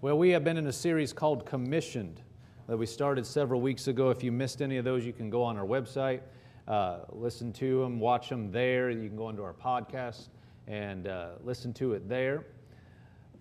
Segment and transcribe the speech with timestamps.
[0.00, 2.20] Well, we have been in a series called Commissioned
[2.68, 4.10] that we started several weeks ago.
[4.10, 6.20] If you missed any of those, you can go on our website,
[6.68, 8.90] uh, listen to them, watch them there.
[8.90, 10.28] You can go onto our podcast
[10.68, 12.46] and uh, listen to it there.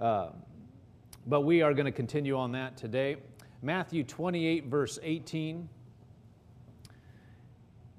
[0.01, 0.29] Uh,
[1.27, 3.17] but we are going to continue on that today.
[3.61, 5.69] Matthew 28, verse 18.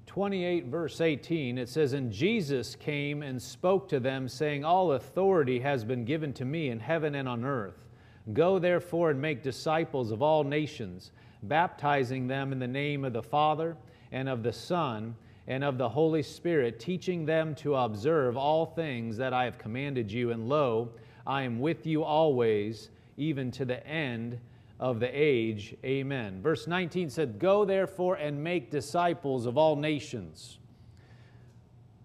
[0.05, 5.61] 28, verse 18, it says, And Jesus came and spoke to them, saying, All authority
[5.61, 7.85] has been given to me in heaven and on earth.
[8.33, 11.11] Go therefore and make disciples of all nations,
[11.43, 13.75] baptizing them in the name of the Father
[14.11, 15.15] and of the Son
[15.47, 20.11] and of the Holy Spirit, teaching them to observe all things that I have commanded
[20.11, 20.31] you.
[20.31, 20.89] And lo,
[21.25, 24.39] I am with you always, even to the end
[24.79, 25.75] of the age.
[25.83, 26.41] Amen.
[26.41, 30.59] Verse 19 said, Go therefore and make disciples of all nations,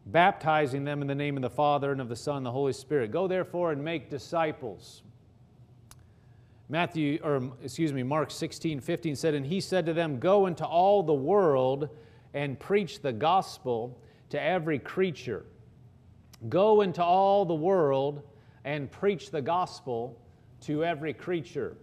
[0.07, 2.73] baptizing them in the name of the Father and of the Son and the Holy
[2.73, 3.13] Spirit.
[3.13, 5.04] Go therefore and make disciples.
[6.69, 10.65] Matthew, or excuse me, Mark 16, 15 said, And he said to them, Go into
[10.65, 11.89] all the world
[12.33, 15.45] and preach the gospel to every creature.
[16.49, 18.23] Go into all the world
[18.65, 20.19] and preach the gospel
[20.63, 21.77] to every creature.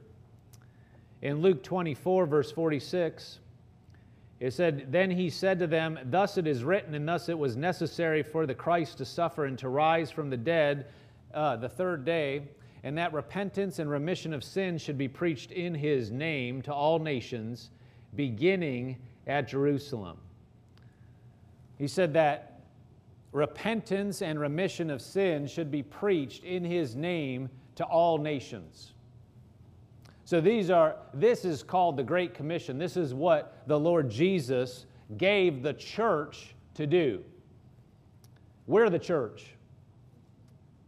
[1.21, 3.39] In Luke 24, verse 46,
[4.39, 7.55] it said, Then he said to them, Thus it is written, and thus it was
[7.55, 10.87] necessary for the Christ to suffer and to rise from the dead
[11.35, 12.47] uh, the third day
[12.83, 16.99] and that repentance and remission of sins should be preached in his name to all
[16.99, 17.69] nations,
[18.15, 20.17] beginning at Jerusalem.
[21.77, 22.61] He said that
[23.31, 28.93] repentance and remission of sins should be preached in his name to all nations.
[30.25, 32.77] So these are this is called the great commission.
[32.77, 34.85] This is what the Lord Jesus
[35.17, 37.23] gave the church to do.
[38.67, 39.53] We're the church.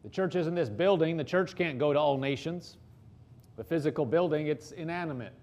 [0.03, 1.17] The church isn't this building.
[1.17, 2.77] The church can't go to all nations.
[3.55, 5.33] The physical building, it's inanimate.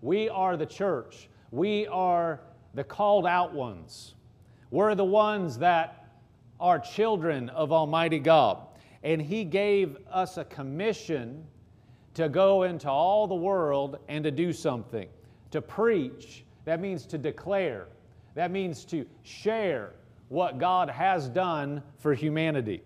[0.00, 1.28] We are the church.
[1.50, 2.40] We are
[2.74, 4.14] the called out ones.
[4.70, 6.08] We're the ones that
[6.60, 8.58] are children of Almighty God.
[9.02, 11.44] And He gave us a commission
[12.14, 15.08] to go into all the world and to do something,
[15.50, 16.44] to preach.
[16.64, 17.88] That means to declare,
[18.34, 19.92] that means to share
[20.28, 22.82] what God has done for humanity.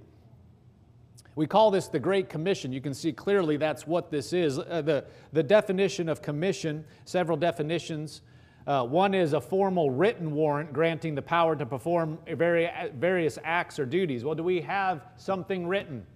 [1.35, 2.73] We call this the Great Commission.
[2.73, 4.59] You can see clearly that's what this is.
[4.59, 8.21] Uh, the, the definition of commission, several definitions.
[8.67, 13.87] Uh, one is a formal written warrant granting the power to perform various acts or
[13.87, 14.25] duties.
[14.25, 16.07] Well, do we have something written?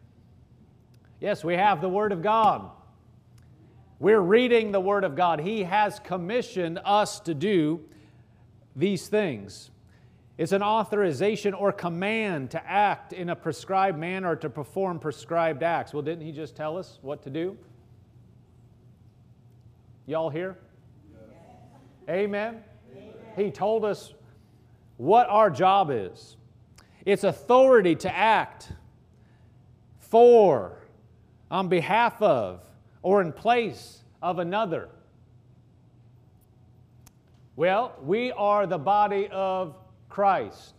[1.21, 2.71] Yes, we have the Word of God.
[3.99, 5.41] We're reading the Word of God.
[5.41, 7.81] He has commissioned us to do
[8.77, 9.71] these things.
[10.39, 15.63] It's an authorization or command to act in a prescribed manner or to perform prescribed
[15.63, 15.95] acts.
[15.95, 17.57] Well, didn't he just tell us what to do?
[20.07, 20.59] Y'all hear?
[22.09, 22.63] Amen?
[22.93, 23.13] Amen?
[23.35, 24.13] He told us
[24.99, 26.37] what our job is.
[27.07, 28.73] It's authority to act
[29.99, 30.79] for,
[31.51, 32.61] on behalf of,
[33.03, 34.89] or in place of another.
[37.57, 39.77] Well, we are the body of
[40.17, 40.73] Christ.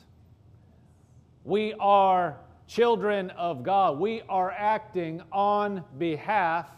[1.43, 3.99] We are children of God.
[3.99, 6.71] We are acting on behalf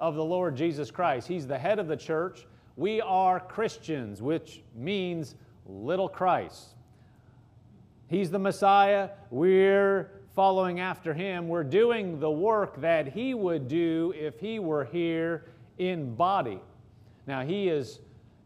[0.00, 1.28] of the Lord Jesus Christ.
[1.28, 2.46] He's the head of the church.
[2.78, 5.34] We are Christians, which means
[5.66, 6.68] little Christ.
[8.08, 9.10] He's the Messiah.
[9.30, 11.48] We're following after him.
[11.48, 15.44] We're doing the work that he would do if he were here
[15.76, 16.60] in body.
[17.26, 18.00] Now, he is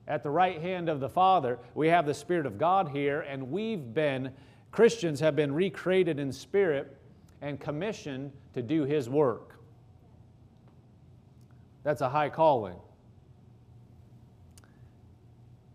[0.06, 1.58] at the right hand of the Father.
[1.74, 4.30] We have the Spirit of God here, and we've been,
[4.70, 6.96] Christians have been recreated in spirit
[7.40, 9.58] and commissioned to do His work.
[11.82, 12.76] That's a high calling.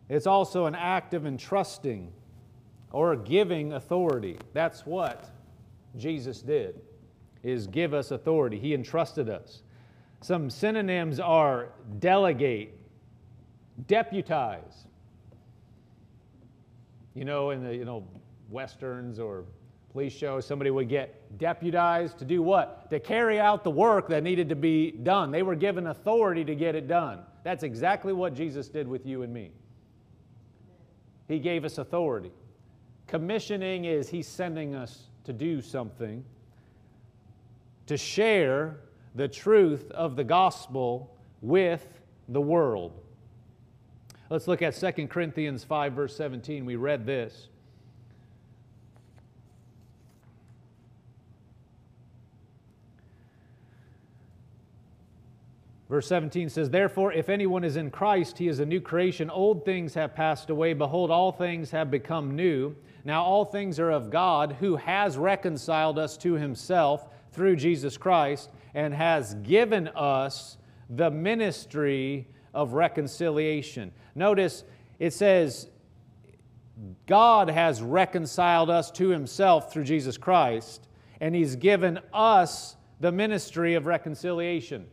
[0.10, 2.12] It's also an act of entrusting
[2.92, 4.38] or giving authority.
[4.54, 5.30] That's what
[5.96, 6.82] Jesus did,
[7.44, 8.60] is give us authority.
[8.60, 9.62] He entrusted us.
[10.22, 12.79] Some synonyms are delegate,
[13.88, 14.86] deputize.
[17.16, 18.06] You know, in the you know
[18.50, 19.46] westerns or
[19.92, 22.90] police shows, somebody would get deputized to do what?
[22.90, 25.32] To carry out the work that needed to be done.
[25.32, 27.20] They were given authority to get it done.
[27.44, 29.52] That's exactly what Jesus did with you and me.
[31.28, 32.32] He gave us authority.
[33.08, 36.24] Commissioning is He's sending us to do something,
[37.88, 38.78] to share
[39.16, 41.88] the truth of the gospel with
[42.30, 43.00] the world.
[44.30, 46.64] Let's look at 2 Corinthians 5, verse 17.
[46.64, 47.48] We read this.
[55.90, 59.32] Verse 17 says, Therefore, if anyone is in Christ, he is a new creation.
[59.32, 60.74] Old things have passed away.
[60.74, 62.76] Behold, all things have become new.
[63.04, 68.52] Now, all things are of God, who has reconciled us to himself through Jesus Christ
[68.76, 70.58] and has given us
[70.92, 72.28] the ministry
[72.60, 73.90] of reconciliation.
[74.16, 74.66] Notice
[75.00, 75.70] it says,
[77.08, 80.90] God has reconciled us to himself through Jesus Christ,
[81.22, 84.88] and he's given us the ministry of reconciliation.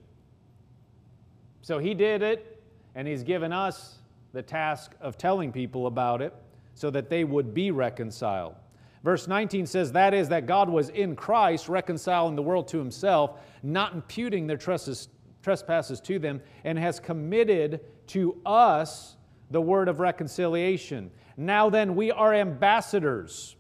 [1.61, 2.63] So he did it,
[2.95, 3.97] and he's given us
[4.33, 6.33] the task of telling people about it
[6.75, 8.55] so that they would be reconciled.
[9.03, 13.41] Verse 19 says, That is, that God was in Christ reconciling the world to himself,
[13.65, 15.09] not imputing their trespasses
[15.47, 19.17] to them, and has committed to us
[19.51, 21.11] the word of reconciliation.
[21.37, 23.57] Now then, we are ambassadors.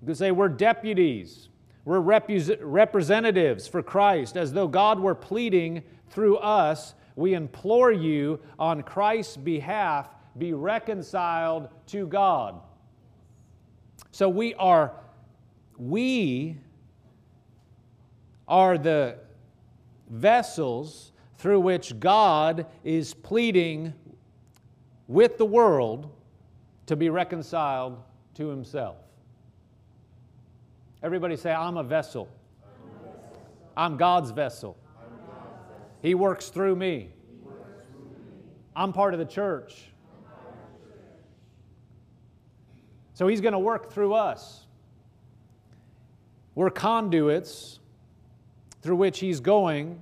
[0.00, 1.48] You could say we're deputies,
[1.84, 8.82] we're representatives for Christ, as though God were pleading through us, we implore you on
[8.82, 10.08] Christ's behalf,
[10.38, 12.60] be reconciled to God.
[14.10, 14.92] So we are,
[15.76, 16.56] we
[18.48, 19.18] are the
[20.10, 23.94] vessels through which God is pleading
[25.08, 26.10] with the world
[26.86, 28.02] to be reconciled
[28.34, 28.96] to himself.
[31.02, 32.28] Everybody say, I'm a vessel.
[33.76, 34.76] I'm God's vessel.
[36.02, 37.10] He works through me.
[38.76, 39.90] I'm part of the church.
[43.14, 44.66] So he's going to work through us.
[46.54, 47.79] We're conduits
[48.82, 50.00] through which he's going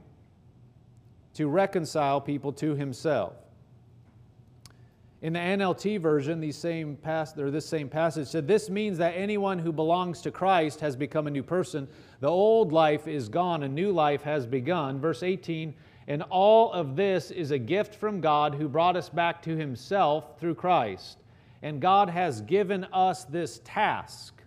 [1.34, 3.34] to reconcile people to himself.
[5.20, 9.14] In the NLT version, these same pass, or this same passage said, This means that
[9.16, 11.88] anyone who belongs to Christ has become a new person.
[12.20, 15.00] The old life is gone, a new life has begun.
[15.00, 15.74] Verse 18
[16.08, 20.40] and all of this is a gift from God who brought us back to Himself
[20.40, 21.18] through Christ.
[21.62, 24.42] And God has given us this task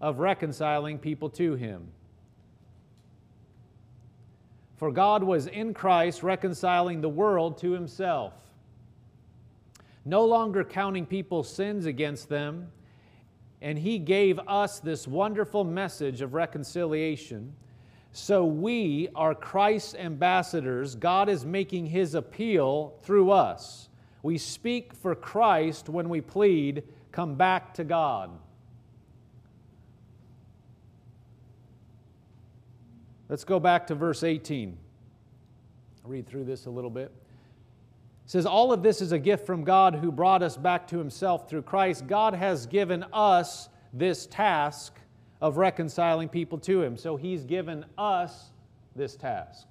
[0.00, 1.86] of reconciling people to Him.
[4.76, 8.32] For God was in Christ reconciling the world to Himself,
[10.04, 12.68] no longer counting people's sins against them.
[13.62, 17.54] And He gave us this wonderful message of reconciliation
[18.16, 20.94] so we are Christ's ambassadors.
[20.94, 23.88] God is making his appeal through us.
[24.22, 28.30] We speak for Christ when we plead, come back to God.
[33.28, 34.76] Let's go back to verse 18.
[36.04, 37.12] I'll read through this a little bit.
[38.24, 40.98] It says, All of this is a gift from God who brought us back to
[40.98, 42.06] himself through Christ.
[42.06, 44.94] God has given us this task
[45.40, 46.96] of reconciling people to Him.
[46.96, 48.50] So He's given us
[48.96, 49.66] this task.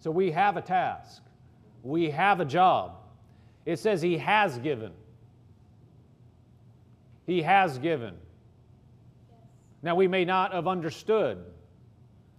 [0.00, 1.22] So we have a task,
[1.82, 2.96] we have a job.
[3.66, 4.92] It says He has given.
[7.26, 8.14] He has given.
[9.82, 11.38] Now, we may not have understood.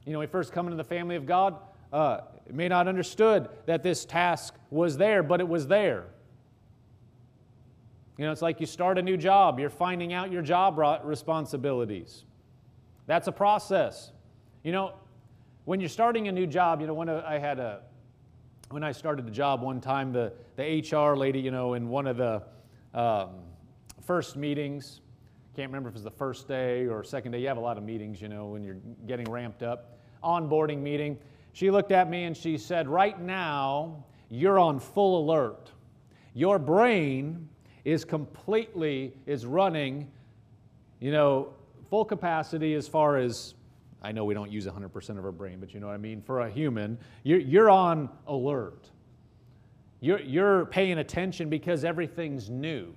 [0.06, 1.58] You know, we first come into the family of God,
[1.94, 2.22] uh,
[2.52, 6.06] may not understood that this task was there, but it was there.
[8.18, 12.24] You know, it's like you start a new job, you're finding out your job responsibilities.
[13.08, 14.12] That's a process.
[14.64, 14.94] You know,
[15.66, 17.82] when you're starting a new job, you know, when I had a,
[18.70, 22.08] when I started the job one time, the, the HR lady, you know, in one
[22.08, 22.44] of the
[22.94, 23.30] um,
[24.06, 25.02] first meetings,
[25.56, 27.78] can't remember if it was the first day or second day, you have a lot
[27.78, 31.18] of meetings, you know, when you're getting ramped up, onboarding meeting.
[31.54, 35.72] She looked at me and she said, Right now, you're on full alert.
[36.34, 37.50] Your brain
[37.84, 40.10] is completely, is running,
[41.00, 41.54] you know,
[41.90, 43.56] full capacity as far as
[44.02, 46.22] I know we don't use 100% of our brain, but you know what I mean?
[46.22, 48.90] For a human, you're, you're on alert.
[50.00, 52.94] You're, you're paying attention because everything's new.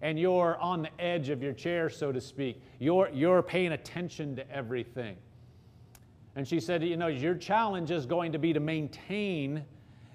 [0.00, 2.62] And you're on the edge of your chair, so to speak.
[2.78, 5.16] You're, you're paying attention to everything.
[6.38, 9.64] And she said, You know, your challenge is going to be to maintain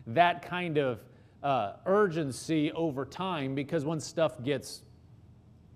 [0.08, 1.04] that kind of
[1.44, 4.84] uh, urgency over time because when stuff gets,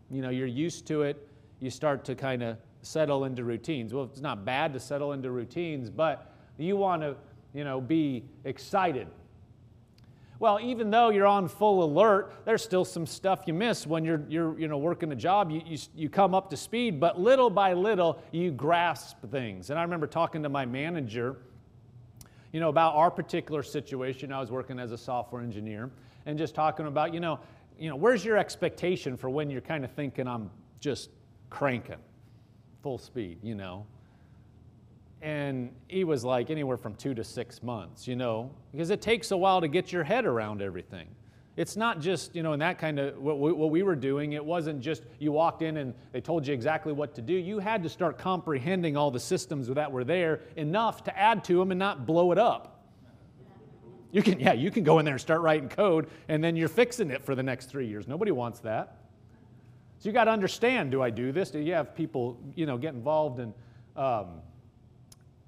[0.10, 1.28] you know, you're used to it,
[1.60, 3.94] you start to kind of settle into routines.
[3.94, 7.18] Well, it's not bad to settle into routines, but you want to,
[7.54, 9.10] you know, be excited.
[10.40, 14.24] Well, even though you're on full alert, there's still some stuff you miss when you're,
[14.30, 15.50] you're you know, working a job.
[15.50, 19.72] You, you, you come up to speed, but little by little, you grasp things.
[19.72, 21.38] And I remember talking to my manager,
[22.52, 24.32] you know, about our particular situation.
[24.32, 25.90] I was working as a software engineer
[26.28, 27.40] and just talking about, you know,
[27.80, 31.10] you know, where's your expectation for when you're kind of thinking I'm just
[31.50, 31.98] cranking
[32.84, 33.86] full speed, you know.
[35.22, 39.32] And he was like anywhere from two to six months, you know, because it takes
[39.32, 41.08] a while to get your head around everything.
[41.56, 44.34] It's not just, you know, in that kind of what we, what we were doing,
[44.34, 47.34] it wasn't just you walked in and they told you exactly what to do.
[47.34, 51.58] You had to start comprehending all the systems that were there enough to add to
[51.58, 52.86] them and not blow it up.
[54.12, 56.70] You can, yeah, you can go in there and start writing code and then you're
[56.70, 58.08] fixing it for the next three years.
[58.08, 58.98] Nobody wants that.
[59.98, 61.50] So you got to understand do I do this?
[61.50, 63.54] Do you have people, you know, get involved and
[63.96, 64.42] um,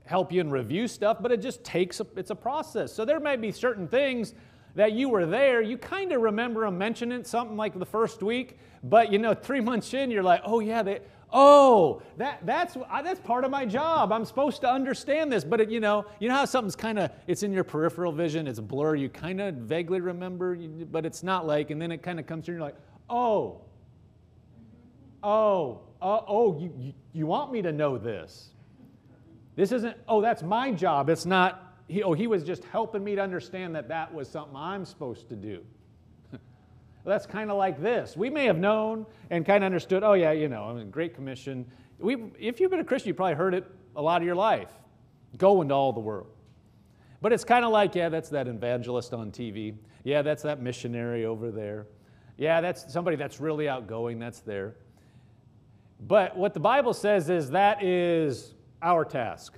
[0.10, 1.18] help you and review stuff?
[1.22, 2.92] But it just takes, a, it's a process.
[2.92, 4.34] So there may be certain things
[4.76, 8.58] that you were there, you kind of remember them mentioning something like the first week,
[8.84, 11.00] but you know, three months in, you're like, oh yeah, they,
[11.32, 14.12] oh, that, that's, that's part of my job.
[14.12, 15.44] I'm supposed to understand this.
[15.44, 18.48] But it, you know, you know how something's kind of, it's in your peripheral vision,
[18.48, 22.02] it's a blur, you kind of vaguely remember, but it's not like, and then it
[22.02, 22.78] kind of comes through and you're like,
[23.10, 23.62] oh,
[25.24, 28.50] oh, uh, oh, you, you, you want me to know this.
[29.60, 31.10] This isn't, oh, that's my job.
[31.10, 34.56] It's not, he, oh, he was just helping me to understand that that was something
[34.56, 35.66] I'm supposed to do.
[36.32, 36.40] well,
[37.06, 38.16] that's kind of like this.
[38.16, 41.14] We may have known and kind of understood, oh, yeah, you know, I'm mean, Great
[41.14, 41.70] Commission.
[41.98, 43.66] We, if you've been a Christian, you probably heard it
[43.98, 44.72] a lot of your life.
[45.38, 46.28] Go into all the world.
[47.22, 49.76] But it's kind of like, yeah, that's that evangelist on TV.
[50.06, 51.86] Yeah, that's that missionary over there.
[52.38, 54.76] Yeah, that's somebody that's really outgoing, that's there.
[56.00, 59.58] But what the Bible says is that is our task.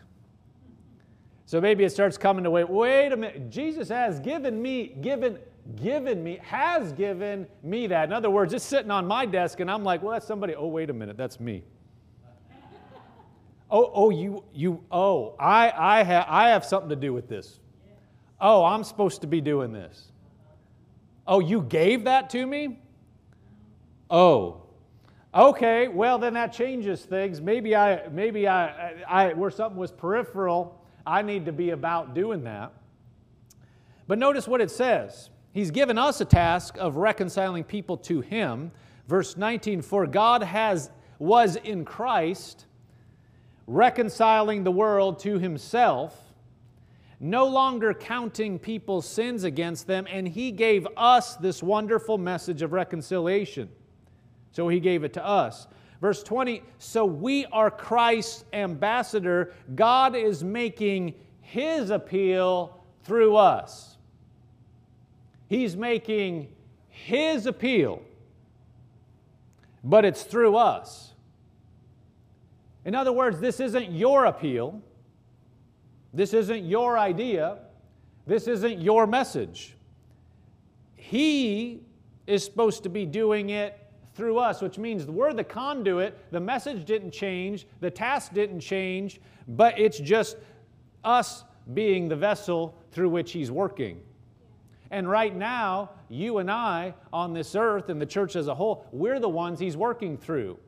[1.45, 3.49] So maybe it starts coming to wait, wait a minute.
[3.49, 5.37] Jesus has given me, given,
[5.75, 8.05] given me, has given me that.
[8.05, 10.55] In other words, it's sitting on my desk and I'm like, well, that's somebody.
[10.55, 11.63] Oh, wait a minute, that's me.
[13.69, 17.59] oh, oh, you, you, oh, I, I, have, I have something to do with this.
[18.39, 20.11] Oh, I'm supposed to be doing this.
[21.27, 22.79] Oh, you gave that to me?
[24.09, 24.63] Oh,
[25.33, 25.87] okay.
[25.87, 27.41] Well, then that changes things.
[27.41, 32.43] Maybe I, maybe I, I, where something was peripheral, I need to be about doing
[32.43, 32.73] that.
[34.07, 35.29] But notice what it says.
[35.53, 38.71] He's given us a task of reconciling people to him.
[39.07, 42.65] Verse 19, for God has was in Christ
[43.67, 46.19] reconciling the world to himself,
[47.19, 52.73] no longer counting people's sins against them, and he gave us this wonderful message of
[52.73, 53.69] reconciliation.
[54.51, 55.67] So he gave it to us.
[56.01, 59.53] Verse 20, so we are Christ's ambassador.
[59.75, 63.97] God is making his appeal through us.
[65.47, 66.47] He's making
[66.87, 68.01] his appeal,
[69.83, 71.13] but it's through us.
[72.83, 74.81] In other words, this isn't your appeal.
[76.13, 77.59] This isn't your idea.
[78.25, 79.75] This isn't your message.
[80.95, 81.83] He
[82.25, 83.77] is supposed to be doing it
[84.21, 86.15] through us, which means we're the conduit.
[86.29, 90.37] The message didn't change, the task didn't change, but it's just
[91.03, 93.99] us being the vessel through which He's working.
[94.91, 98.85] And right now, you and I on this earth and the church as a whole,
[98.91, 100.59] we're the ones He's working through.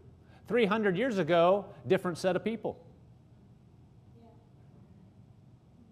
[0.47, 2.83] 300 years ago, different set of people.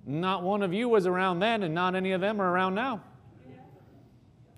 [0.08, 3.03] Not one of you was around then, and not any of them are around now.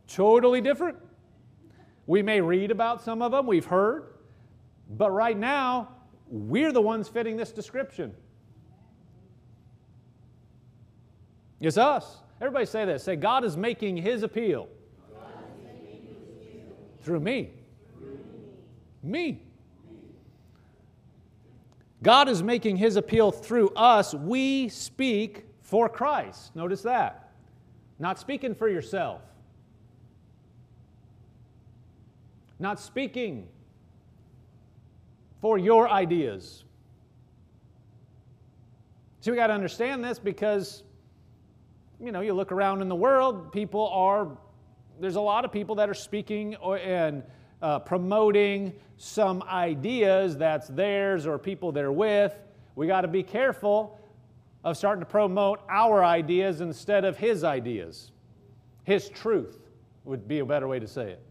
[0.07, 1.02] Totally different.
[2.05, 4.13] We may read about some of them, we've heard,
[4.89, 5.89] but right now,
[6.27, 8.13] we're the ones fitting this description.
[11.59, 12.17] It's us.
[12.41, 13.03] Everybody say this.
[13.03, 14.67] Say, God is making his appeal.
[17.01, 17.51] Through me.
[17.97, 18.19] Through
[19.01, 19.31] me.
[19.31, 19.41] me.
[22.01, 24.13] God is making his appeal through us.
[24.13, 26.53] We speak for Christ.
[26.55, 27.31] Notice that.
[27.97, 29.21] Not speaking for yourself.
[32.63, 33.47] Not speaking
[35.41, 36.63] for your ideas.
[39.19, 40.83] See, we got to understand this because,
[41.99, 44.29] you know, you look around in the world, people are,
[44.99, 47.23] there's a lot of people that are speaking and
[47.61, 52.33] uh, promoting some ideas that's theirs or people they're with.
[52.75, 53.99] We got to be careful
[54.63, 58.11] of starting to promote our ideas instead of his ideas.
[58.85, 59.59] His truth
[60.05, 61.21] would be a better way to say it.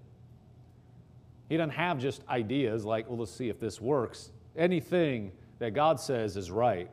[1.53, 4.31] He doesn't have just ideas like, well, let's see if this works.
[4.57, 6.89] Anything that God says is right.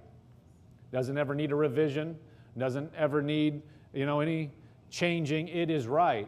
[0.92, 2.18] Doesn't ever need a revision,
[2.58, 3.62] doesn't ever need,
[3.94, 4.52] you know, any
[4.90, 5.48] changing.
[5.48, 6.28] It is right.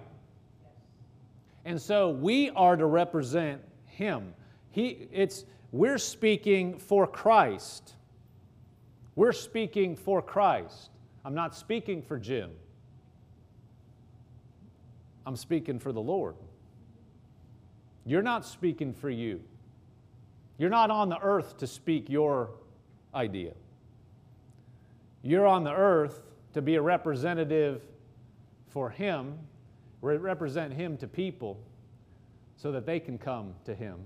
[1.66, 4.34] And so we are to represent him.
[4.70, 7.96] He, it's, we're speaking for Christ.
[9.18, 10.90] We're speaking for Christ.
[11.26, 12.52] I'm not speaking for Jim.
[15.26, 16.36] I'm speaking for the Lord.
[18.06, 19.42] You're not speaking for you.
[20.58, 22.52] You're not on the earth to speak your
[23.14, 23.54] idea.
[25.24, 26.22] You're on the earth
[26.54, 27.82] to be a representative
[28.70, 29.38] for Him,
[30.02, 31.60] represent Him to people
[32.58, 34.00] so that they can come to Him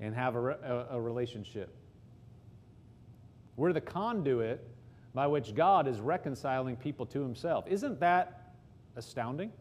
[0.00, 1.74] and have a, a, relationship.
[3.56, 4.66] We're the conduit
[5.14, 7.66] by which God is reconciling people to Himself.
[7.68, 8.54] Isn't that
[8.96, 9.52] astounding?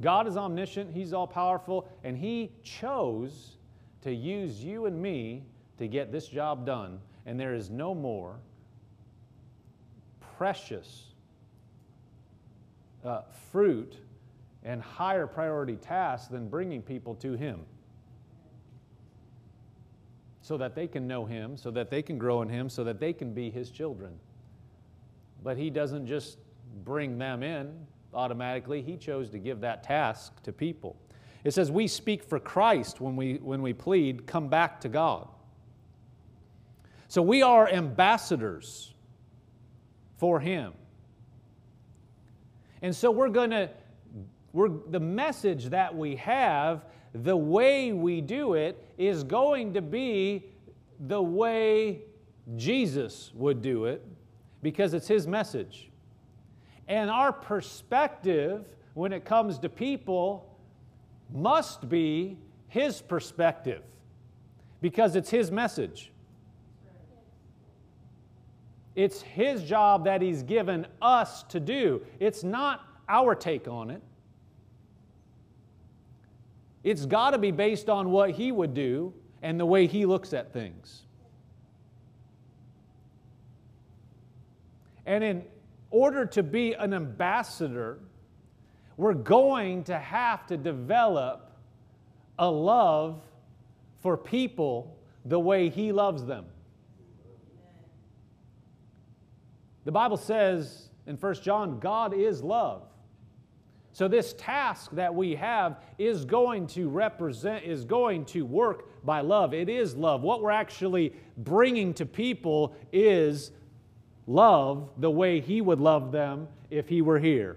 [0.00, 3.56] God is omniscient, He's all powerful, and He chose
[4.02, 5.42] to use you and me
[5.78, 7.00] to get this job done.
[7.26, 8.36] And there is no more
[10.36, 11.04] precious
[13.04, 13.96] uh, fruit
[14.62, 17.60] and higher priority task than bringing people to Him
[20.42, 23.00] so that they can know Him, so that they can grow in Him, so that
[23.00, 24.12] they can be His children.
[25.42, 26.38] But He doesn't just
[26.84, 30.96] bring them in automatically, He chose to give that task to people.
[31.44, 35.28] It says, We speak for Christ when we, when we plead, come back to God.
[37.08, 38.92] So we are ambassadors
[40.18, 40.72] for Him.
[42.82, 43.70] And so we're going to,
[44.52, 46.84] we're, the message that we have,
[47.14, 50.44] the way we do it, is going to be
[51.06, 52.02] the way
[52.56, 54.04] Jesus would do it
[54.62, 55.90] because it's His message.
[56.88, 58.64] And our perspective
[58.94, 60.56] when it comes to people
[61.32, 63.82] must be His perspective
[64.80, 66.10] because it's His message.
[68.96, 72.02] It's His job that He's given us to do.
[72.18, 74.02] It's not our take on it.
[76.82, 80.32] It's got to be based on what He would do and the way He looks
[80.32, 81.02] at things.
[85.04, 85.44] And in
[85.90, 87.98] order to be an ambassador,
[88.96, 91.52] we're going to have to develop
[92.38, 93.20] a love
[94.00, 96.46] for people the way He loves them.
[99.84, 102.82] The Bible says in 1 John, God is love.
[103.92, 109.22] So, this task that we have is going to represent, is going to work by
[109.22, 109.54] love.
[109.54, 110.22] It is love.
[110.22, 113.50] What we're actually bringing to people is
[114.28, 117.56] love the way He would love them if He were here.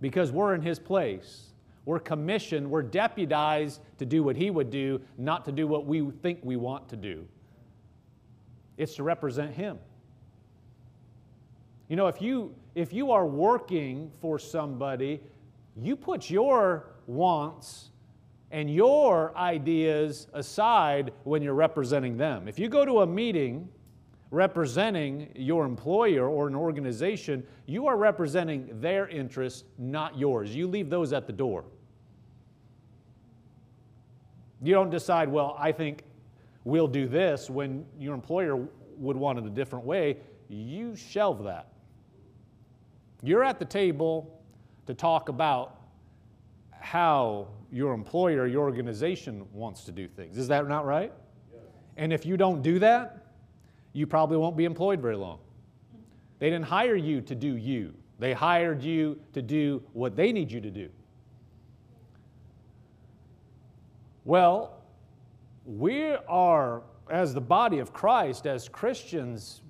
[0.00, 1.50] Because we're in His place.
[1.84, 6.10] We're commissioned, we're deputized to do what He would do, not to do what we
[6.22, 7.26] think we want to do.
[8.78, 9.78] It's to represent Him.
[11.88, 15.20] You know, if you, if you are working for somebody,
[15.76, 17.90] you put your wants
[18.50, 22.48] and your ideas aside when you're representing them.
[22.48, 23.68] If you go to a meeting
[24.34, 30.54] representing your employer or an organization, you are representing their interests, not yours.
[30.54, 31.64] You leave those at the door.
[34.62, 36.04] You don't decide, well, I think
[36.64, 38.66] we'll do this when your employer
[38.96, 40.16] would want it a different way.
[40.48, 41.68] You shelve that.
[43.22, 44.42] You're at the table
[44.86, 45.80] to talk about
[46.72, 50.38] how your employer, your organization wants to do things.
[50.38, 51.12] Is that not right?
[51.52, 51.62] Yes.
[51.96, 53.23] And if you don't do that,
[53.94, 55.38] you probably won't be employed very long.
[56.40, 60.52] They didn't hire you to do you, they hired you to do what they need
[60.52, 60.90] you to do.
[64.26, 64.82] Well,
[65.64, 69.62] we are, as the body of Christ, as Christians,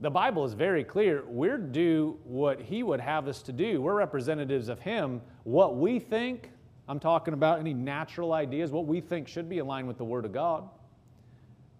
[0.00, 1.24] the Bible is very clear.
[1.26, 3.82] We're do what He would have us to do.
[3.82, 5.20] We're representatives of Him.
[5.44, 6.50] What we think,
[6.88, 10.24] I'm talking about any natural ideas, what we think should be aligned with the Word
[10.24, 10.68] of God.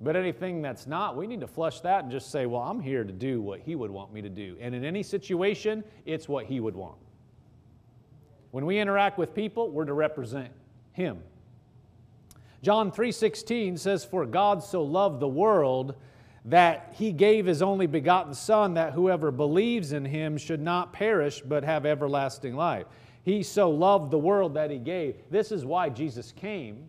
[0.00, 3.04] But anything that's not, we need to flush that and just say, well, I'm here
[3.04, 4.56] to do what He would want me to do.
[4.60, 6.96] And in any situation, it's what He would want.
[8.50, 10.50] When we interact with people, we're to represent
[10.92, 11.22] Him.
[12.62, 15.94] John 3:16 says for God so loved the world
[16.44, 21.40] that he gave his only begotten Son, that whoever believes in him should not perish
[21.40, 22.86] but have everlasting life.
[23.22, 25.16] He so loved the world that he gave.
[25.30, 26.88] This is why Jesus came.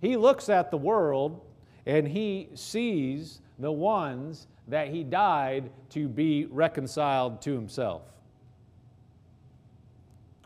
[0.00, 1.40] He looks at the world
[1.86, 8.02] and he sees the ones that he died to be reconciled to himself.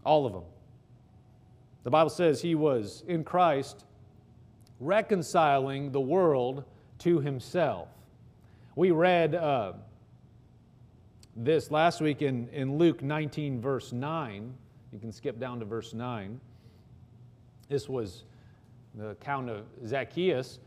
[0.04, 0.44] All of them.
[1.82, 3.84] The Bible says he was in Christ
[4.78, 6.64] reconciling the world
[6.98, 7.88] to himself.
[8.76, 9.74] We read uh,
[11.36, 14.54] this last week in, in Luke 19, verse 9.
[14.92, 16.40] You can skip down to verse 9.
[17.68, 18.24] This was
[18.94, 20.58] the account of Zacchaeus.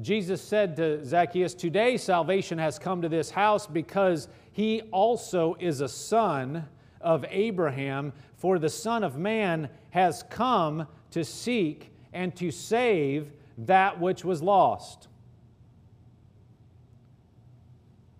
[0.00, 5.80] Jesus said to Zacchaeus, Today salvation has come to this house because he also is
[5.80, 6.66] a son
[7.00, 14.00] of Abraham, for the Son of Man has come to seek and to save that
[14.00, 15.08] which was lost.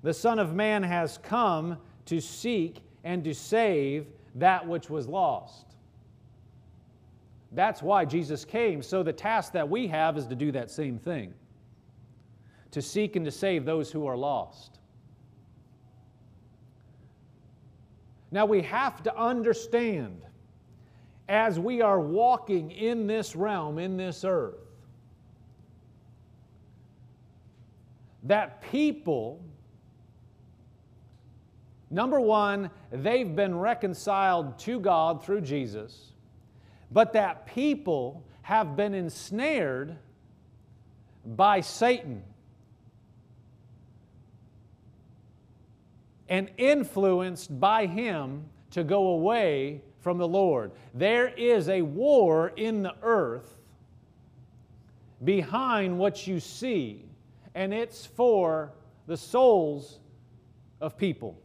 [0.03, 5.72] The Son of Man has come to seek and to save that which was lost.
[7.55, 8.83] That's why Jesus came.
[8.83, 11.35] So the task that we have is to do that same thing
[12.73, 14.79] to seek and to save those who are lost.
[18.31, 20.23] Now we have to understand
[21.29, 24.59] as we are walking in this realm, in this earth,
[28.23, 29.45] that people,
[31.91, 36.12] number one, they've been reconciled to God through Jesus,
[36.93, 39.97] but that people have been ensnared
[41.25, 42.23] by Satan.
[46.33, 50.73] and influenced by him to go away from the Lord.
[50.95, 53.59] There is a war in the earth
[55.23, 57.05] behind what you see,
[57.55, 58.73] and it's for
[59.07, 59.99] the souls
[60.81, 61.39] of people,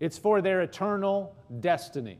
[0.00, 2.16] it's for their eternal destiny.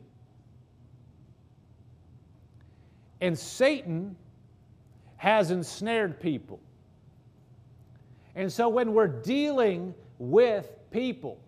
[3.24, 4.16] And Satan
[5.16, 6.60] has ensnared people.
[8.34, 11.40] And so when we're dealing with people,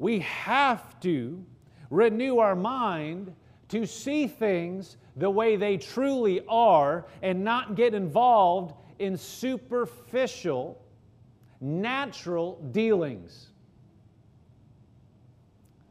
[0.00, 1.44] we have to
[1.88, 3.32] renew our mind
[3.68, 10.82] to see things the way they truly are and not get involved in superficial,
[11.60, 13.50] natural dealings.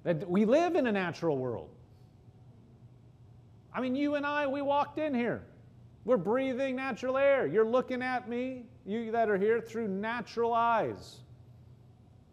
[0.04, 1.70] That we live in a natural world.
[3.74, 5.44] I mean, you and I, we walked in here.
[6.06, 7.46] We're breathing natural air.
[7.46, 11.18] You're looking at me, you that are here, through natural eyes.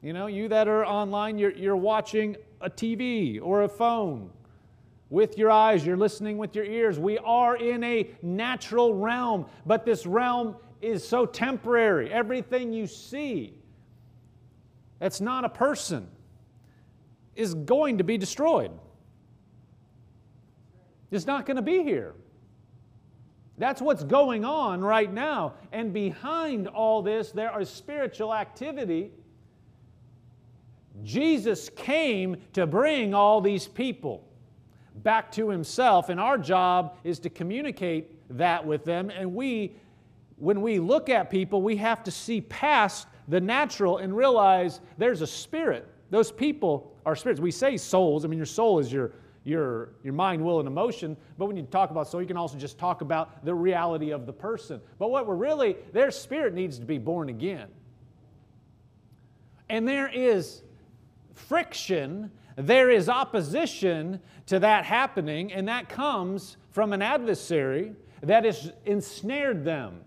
[0.02, 4.30] You know, you that are online, you're, you're watching a TV or a phone
[5.10, 6.98] with your eyes, you're listening with your ears.
[6.98, 12.10] We are in a natural realm, but this realm is so temporary.
[12.10, 13.54] Everything you see
[14.98, 16.08] that's not a person
[17.34, 18.72] is going to be destroyed.
[21.10, 22.14] It's not going to be here.
[23.58, 25.54] That's what's going on right now.
[25.72, 29.12] And behind all this, there is spiritual activity
[31.02, 34.24] Jesus came to bring all these people
[35.02, 39.10] back to himself, and our job is to communicate that with them.
[39.10, 39.76] And we,
[40.36, 45.20] when we look at people, we have to see past the natural and realize there's
[45.20, 45.86] a spirit.
[46.10, 47.40] Those people are spirits.
[47.40, 48.24] We say souls.
[48.24, 49.12] I mean, your soul is your,
[49.46, 51.16] your, your mind, will, and emotion.
[51.38, 54.26] But when you talk about soul, you can also just talk about the reality of
[54.26, 54.80] the person.
[54.98, 57.68] But what we're really, their spirit needs to be born again.
[59.68, 60.62] And there is
[61.34, 68.72] friction, there is opposition to that happening, and that comes from an adversary that has
[68.84, 70.00] ensnared them.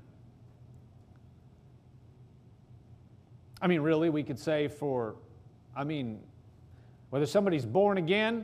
[3.61, 5.15] I mean, really, we could say for,
[5.75, 6.19] I mean,
[7.09, 8.43] whether somebody's born again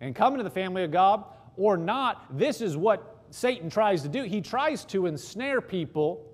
[0.00, 1.24] and coming to the family of God
[1.56, 4.22] or not, this is what Satan tries to do.
[4.22, 6.24] He tries to ensnare people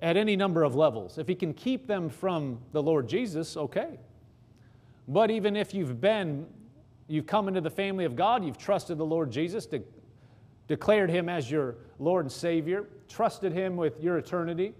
[0.00, 1.18] at any number of levels.
[1.18, 3.98] If he can keep them from the Lord Jesus, okay.
[5.08, 6.46] But even if you've been,
[7.06, 9.82] you've come into the family of God, you've trusted the Lord Jesus, de-
[10.68, 14.74] declared Him as your Lord and Savior, trusted Him with your eternity,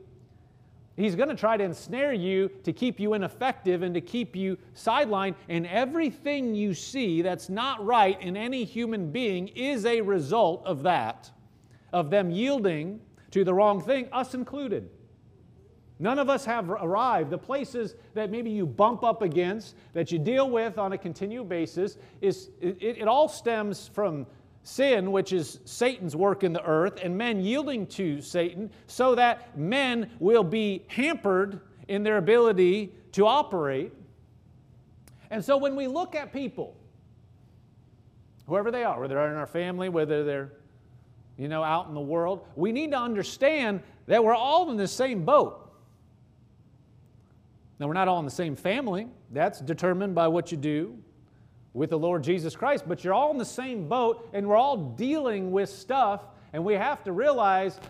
[0.96, 4.58] He's going to try to ensnare you to keep you ineffective and to keep you
[4.74, 5.34] sidelined.
[5.48, 10.82] And everything you see that's not right in any human being is a result of
[10.82, 11.30] that,
[11.92, 13.00] of them yielding
[13.30, 14.90] to the wrong thing, us included.
[15.98, 17.30] None of us have arrived.
[17.30, 21.44] The places that maybe you bump up against, that you deal with on a continual
[21.44, 24.26] basis, is it, it all stems from
[24.62, 29.58] sin, which is Satan's work in the earth, and men yielding to Satan, so that
[29.58, 33.92] men will be hampered in their ability to operate.
[35.30, 36.76] And so when we look at people,
[38.46, 40.52] whoever they are, whether they're in our family, whether they're
[41.38, 44.86] you know out in the world, we need to understand that we're all in the
[44.86, 45.58] same boat.
[47.78, 49.08] Now, we're not all in the same family.
[49.32, 50.98] That's determined by what you do
[51.74, 54.76] with the Lord Jesus Christ, but you're all in the same boat and we're all
[54.76, 56.22] dealing with stuff.
[56.52, 57.80] And we have to realize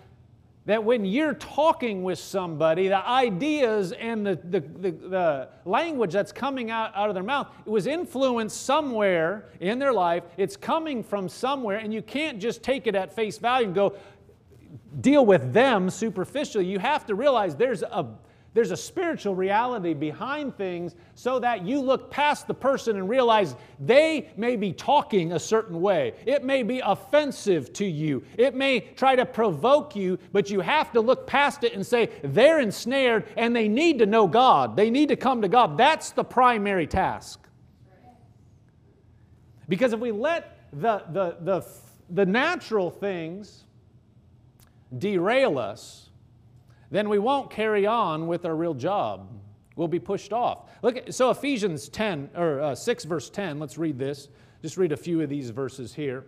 [0.67, 6.31] that when you're talking with somebody, the ideas and the, the, the, the, language that's
[6.31, 10.23] coming out, out of their mouth, it was influenced somewhere in their life.
[10.37, 13.97] It's coming from somewhere, and you can't just take it at face value and go
[15.01, 16.67] deal with them superficially.
[16.67, 18.07] You have to realize there's a
[18.55, 23.57] There's a spiritual reality behind things so that you look past the person and realize
[23.81, 26.13] they may be talking a certain way.
[26.27, 28.23] It may be offensive to you.
[28.37, 32.11] It may try to provoke you, but you have to look past it and say
[32.23, 34.77] they're ensnared and they need to know God.
[34.77, 35.79] They need to come to God.
[35.79, 37.41] That's the primary task.
[39.67, 41.67] Because if we let the, the, the,
[42.11, 43.65] the natural things
[44.99, 46.11] derail us,
[46.93, 49.27] then we won't carry on with our real job.
[49.77, 50.69] We'll be pushed off.
[50.83, 53.59] Look, at, so Ephesians 10 or uh, 6 verse 10.
[53.59, 54.29] Let's read this.
[54.61, 56.27] Just read a few of these verses here.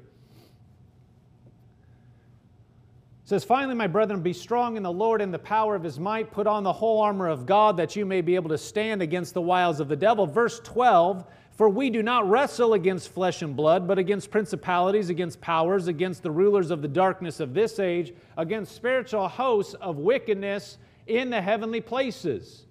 [3.24, 6.00] It says, Finally, my brethren, be strong in the Lord and the power of his
[6.00, 6.33] might.
[6.33, 9.35] Put on the whole armor of God that you may be able to stand against
[9.35, 10.27] the wiles of the devil.
[10.27, 15.40] Verse 12 For we do not wrestle against flesh and blood, but against principalities, against
[15.40, 20.79] powers, against the rulers of the darkness of this age, against spiritual hosts of wickedness
[21.07, 22.64] in the heavenly places.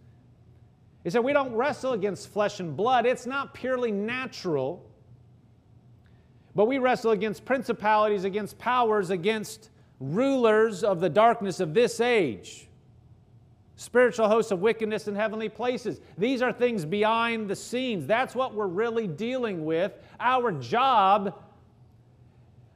[1.04, 3.06] He said, We don't wrestle against flesh and blood.
[3.06, 4.86] It's not purely natural,
[6.54, 9.70] but we wrestle against principalities, against powers, against
[10.00, 12.68] rulers of the darkness of this age,
[13.76, 16.00] spiritual hosts of wickedness in heavenly places.
[16.18, 18.06] These are things behind the scenes.
[18.06, 19.94] That's what we're really dealing with.
[20.20, 21.42] Our job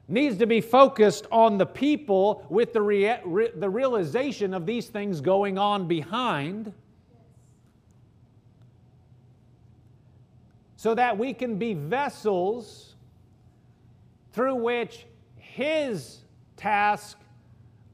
[0.08, 4.86] needs to be focused on the people with the, rea- re- the realization of these
[4.88, 6.72] things going on behind.
[10.76, 12.94] So that we can be vessels
[14.32, 15.06] through which
[15.36, 16.18] His
[16.56, 17.18] task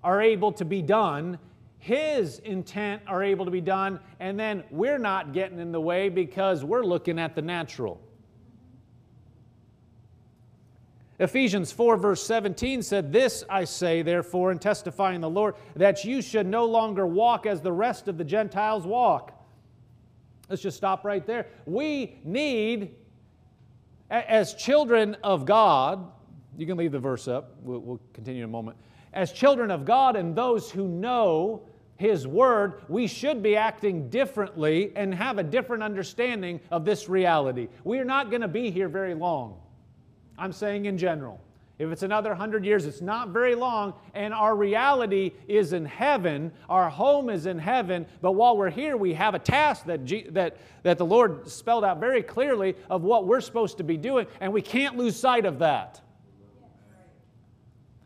[0.05, 1.39] are able to be done,
[1.85, 6.09] His intent are able to be done, and then we're not getting in the way
[6.09, 8.01] because we're looking at the natural.
[11.19, 16.23] Ephesians 4, verse 17 said, This I say, therefore, and testifying the Lord, that you
[16.23, 19.39] should no longer walk as the rest of the Gentiles walk.
[20.49, 21.49] Let's just stop right there.
[21.67, 22.95] We need,
[24.09, 26.11] as children of God,
[26.57, 27.57] you can leave the verse up.
[27.61, 28.79] We'll, we'll continue in a moment.
[29.13, 31.69] As children of God and those who know
[32.05, 37.69] His Word, we should be acting differently and have a different understanding of this reality.
[37.83, 39.59] We are not going to be here very long.
[40.37, 41.41] I'm saying in general.
[41.79, 46.53] If it's another hundred years, it's not very long, and our reality is in heaven.
[46.69, 48.05] Our home is in heaven.
[48.21, 51.85] But while we're here, we have a task that, G- that, that the Lord spelled
[51.85, 55.47] out very clearly of what we're supposed to be doing, and we can't lose sight
[55.47, 56.03] of that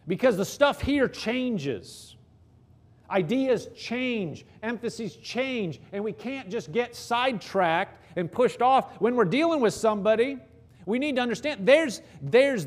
[0.07, 2.08] because the stuff here changes.
[3.11, 9.01] Ideas change, emphases change, and we can't just get sidetracked and pushed off.
[9.01, 10.39] When we're dealing with somebody,
[10.87, 12.67] we need to understand there's, there's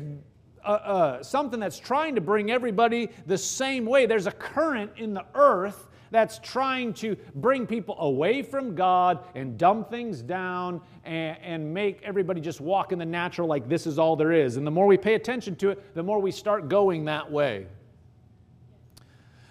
[0.64, 4.06] uh, uh, something that's trying to bring everybody the same way.
[4.06, 9.58] There's a current in the earth that's trying to bring people away from God and
[9.58, 13.98] dumb things down and, and make everybody just walk in the natural like this is
[13.98, 14.56] all there is.
[14.56, 17.66] And the more we pay attention to it, the more we start going that way.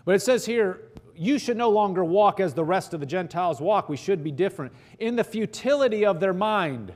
[0.05, 0.81] But it says here,
[1.15, 3.89] you should no longer walk as the rest of the Gentiles walk.
[3.89, 4.73] We should be different.
[4.99, 6.93] In the futility of their mind,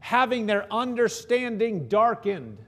[0.00, 2.58] having their understanding darkened,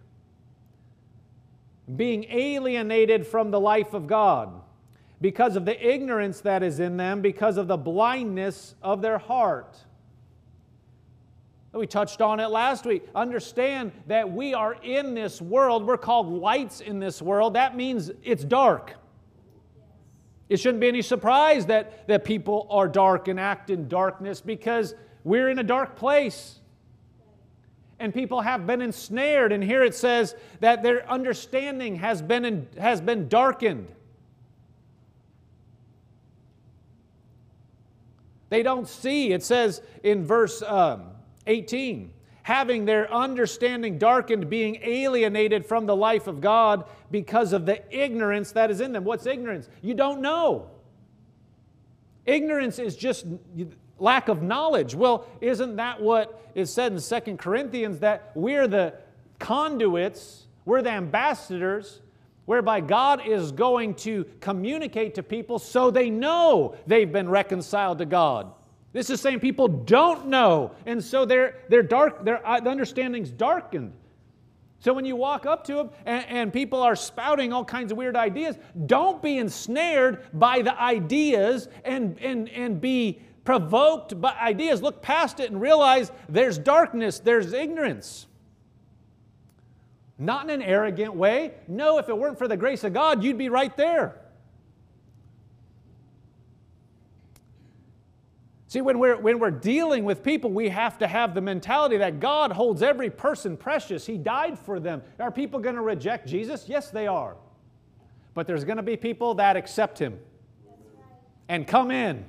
[1.95, 4.63] being alienated from the life of God
[5.21, 9.77] because of the ignorance that is in them, because of the blindness of their heart.
[11.73, 13.05] We touched on it last week.
[13.15, 15.87] Understand that we are in this world.
[15.87, 17.55] We're called lights in this world.
[17.55, 18.95] That means it's dark.
[20.49, 24.95] It shouldn't be any surprise that, that people are dark and act in darkness because
[25.25, 26.61] we're in a dark place.
[27.99, 29.53] And people have been ensnared.
[29.53, 33.91] And here it says that their understanding has been, in, has been darkened.
[38.49, 39.33] They don't see.
[39.33, 41.07] It says in verse um,
[41.47, 42.13] 18
[42.47, 48.53] having their understanding darkened, being alienated from the life of God because of the ignorance
[48.53, 49.03] that is in them.
[49.03, 49.69] What's ignorance?
[49.83, 50.71] You don't know.
[52.25, 53.27] Ignorance is just
[53.99, 54.95] lack of knowledge.
[54.95, 58.95] Well, isn't that what is said in Second Corinthians that we're the
[59.41, 62.01] conduits, we're the ambassadors
[62.45, 68.07] whereby God is going to communicate to people so they know they've been reconciled to
[68.07, 68.53] God.
[68.93, 73.93] This is saying people don't know, and so their, their, dark, their uh, understanding's darkened.
[74.79, 77.99] So when you walk up to them and, and, people are spouting all kinds of
[77.99, 84.83] weird ideas, don't be ensnared by the ideas and, and, and be provoked by ideas.
[84.83, 88.27] Look past it and realize there's darkness, there's ignorance.
[90.19, 91.55] Not in an arrogant way.
[91.69, 94.21] No, if it weren't for the grace of God, you'd be right there.
[98.69, 102.19] See, when we're, when we're dealing with people, we have to have the mentality that
[102.19, 104.05] God holds every person precious.
[104.05, 105.03] He died for them.
[105.21, 106.69] Are people going to reject Jesus?
[106.69, 107.37] Yes, they are.
[108.35, 110.19] But there's going to be people that accept Him
[111.49, 112.25] and come in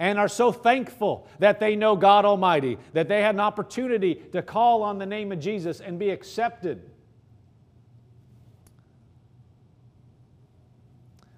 [0.00, 4.42] and are so thankful that they know God Almighty, that they had an opportunity to
[4.42, 6.82] call on the name of Jesus and be accepted.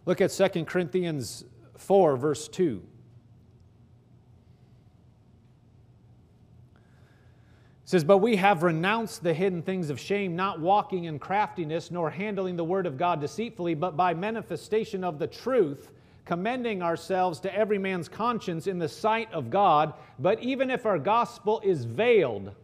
[0.07, 1.45] Look at 2 Corinthians
[1.77, 2.83] 4, verse 2.
[7.89, 11.91] It says, But we have renounced the hidden things of shame, not walking in craftiness,
[11.91, 15.91] nor handling the word of God deceitfully, but by manifestation of the truth,
[16.27, 19.95] commending ourselves to every man's conscience in the sight of God.
[20.19, 22.55] But even if our gospel is veiled,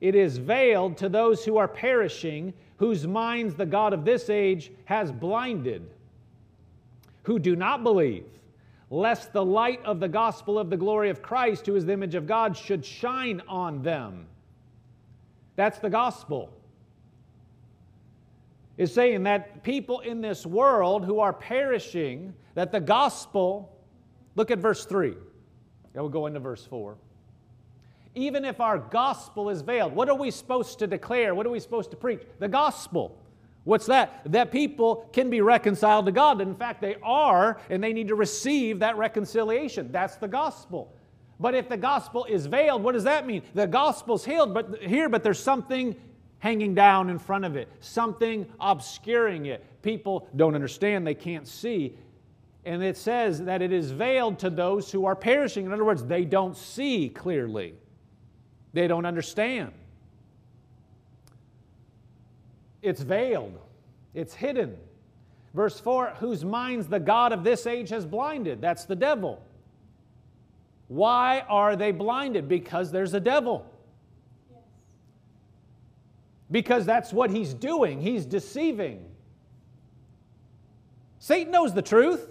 [0.00, 4.70] it is veiled to those who are perishing, whose minds the God of this age
[4.84, 5.90] has blinded,
[7.24, 8.26] who do not believe
[8.92, 12.14] lest the light of the gospel of the glory of Christ, who is the image
[12.14, 14.26] of God, should shine on them.
[15.56, 16.52] That's the gospel.
[18.76, 23.74] Is saying that people in this world who are perishing, that the gospel,
[24.34, 25.08] look at verse 3.
[25.08, 25.14] Yeah,
[26.02, 26.98] we'll go into verse 4.
[28.14, 31.34] Even if our gospel is veiled, what are we supposed to declare?
[31.34, 32.20] What are we supposed to preach?
[32.40, 33.16] The gospel.
[33.64, 34.22] What's that?
[34.32, 36.40] That people can be reconciled to God.
[36.40, 39.92] In fact, they are, and they need to receive that reconciliation.
[39.92, 40.92] That's the gospel.
[41.38, 43.42] But if the gospel is veiled, what does that mean?
[43.54, 45.96] The gospel's healed, but here, but there's something
[46.38, 49.64] hanging down in front of it, something obscuring it.
[49.82, 51.96] People don't understand, they can't see.
[52.64, 55.66] And it says that it is veiled to those who are perishing.
[55.66, 57.74] In other words, they don't see clearly,
[58.72, 59.72] they don't understand.
[62.82, 63.58] It's veiled,
[64.12, 64.76] it's hidden.
[65.54, 68.60] Verse 4 whose minds the God of this age has blinded.
[68.60, 69.42] That's the devil.
[70.88, 72.48] Why are they blinded?
[72.48, 73.66] Because there's a devil.
[76.50, 78.00] Because that's what he's doing.
[78.00, 79.06] He's deceiving.
[81.18, 82.28] Satan knows the truth.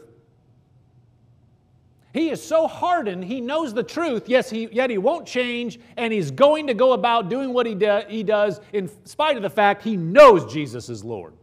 [2.13, 6.12] He is so hardened, he knows the truth, yes, he, yet he won't change, and
[6.12, 7.78] he's going to go about doing what he,
[8.10, 11.34] he does in spite of the fact he knows Jesus is Lord.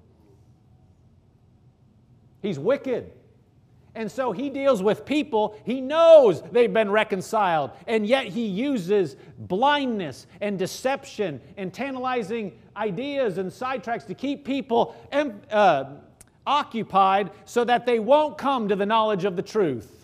[2.43, 3.13] He's wicked.
[3.95, 9.17] And so he deals with people, he knows they've been reconciled, and yet he uses
[9.39, 14.95] blindness and deception and tantalizing ideas and sidetracks to keep people
[15.51, 15.85] uh,
[16.47, 19.98] occupied so that they won't come to the knowledge of the truth.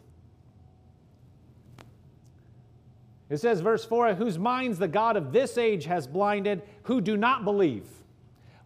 [3.31, 7.17] It says, verse 4 whose minds the God of this age has blinded, who do
[7.17, 7.87] not believe,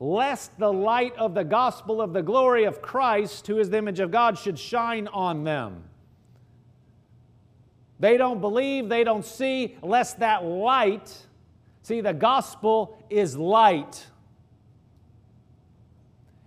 [0.01, 4.01] lest the light of the gospel of the glory of Christ, who is the image
[4.01, 5.85] of God, should shine on them.
[8.01, 11.27] They don't believe, they don't see, lest that light,
[11.83, 14.07] see, the gospel is light.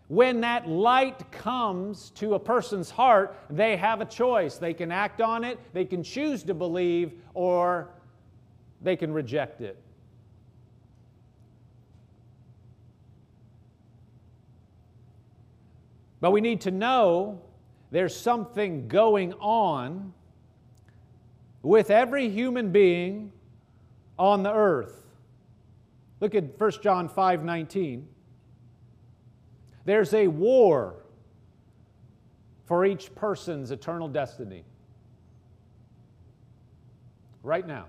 [0.08, 4.58] When that light comes to a person's heart, they have a choice.
[4.58, 7.89] They can act on it, they can choose to believe, or
[8.82, 9.78] they can reject it.
[16.20, 17.41] But we need to know
[17.89, 20.13] there's something going on
[21.63, 23.32] with every human being
[24.17, 25.04] on the earth.
[26.20, 28.08] Look at 1 John 5 19.
[29.84, 30.96] There's a war
[32.65, 34.63] for each person's eternal destiny.
[37.44, 37.88] Right now.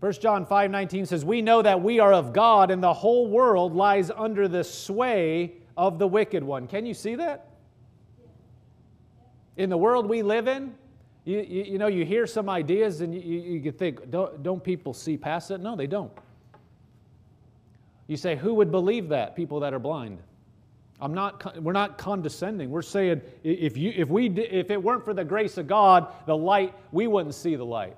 [0.00, 3.28] 1 John 5 19 says, We know that we are of God, and the whole
[3.28, 6.66] world lies under the sway of the wicked one.
[6.66, 7.48] Can you see that?
[9.56, 10.72] In the world we live in,
[11.24, 14.62] you, you, you know, you hear some ideas and you, you, you think, don't, don't
[14.62, 15.60] people see past it?
[15.60, 16.12] No, they don't.
[18.06, 19.36] You say, who would believe that?
[19.36, 20.18] People that are blind.
[21.00, 22.70] I'm not, we're not condescending.
[22.70, 26.36] We're saying if, you, if, we, if it weren't for the grace of God, the
[26.36, 27.96] light, we wouldn't see the light.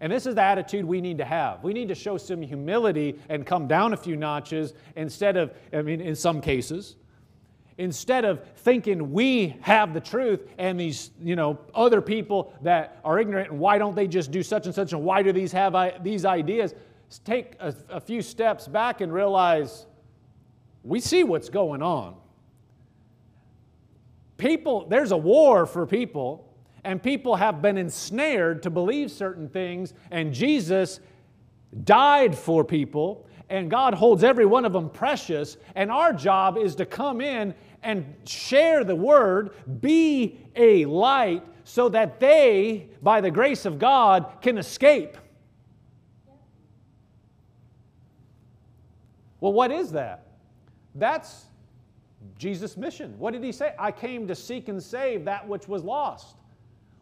[0.00, 1.64] And this is the attitude we need to have.
[1.64, 5.82] We need to show some humility and come down a few notches instead of, I
[5.82, 6.96] mean, in some cases,
[7.78, 13.18] instead of thinking we have the truth and these, you know, other people that are
[13.18, 15.74] ignorant and why don't they just do such and such and why do these have
[15.74, 16.74] I- these ideas?
[17.24, 19.86] Take a, a few steps back and realize
[20.84, 22.16] we see what's going on.
[24.36, 26.45] People, there's a war for people
[26.86, 31.00] and people have been ensnared to believe certain things, and Jesus
[31.82, 35.56] died for people, and God holds every one of them precious.
[35.74, 41.88] And our job is to come in and share the word, be a light, so
[41.88, 45.16] that they, by the grace of God, can escape.
[49.40, 50.28] Well, what is that?
[50.94, 51.46] That's
[52.38, 53.18] Jesus' mission.
[53.18, 53.74] What did he say?
[53.76, 56.36] I came to seek and save that which was lost.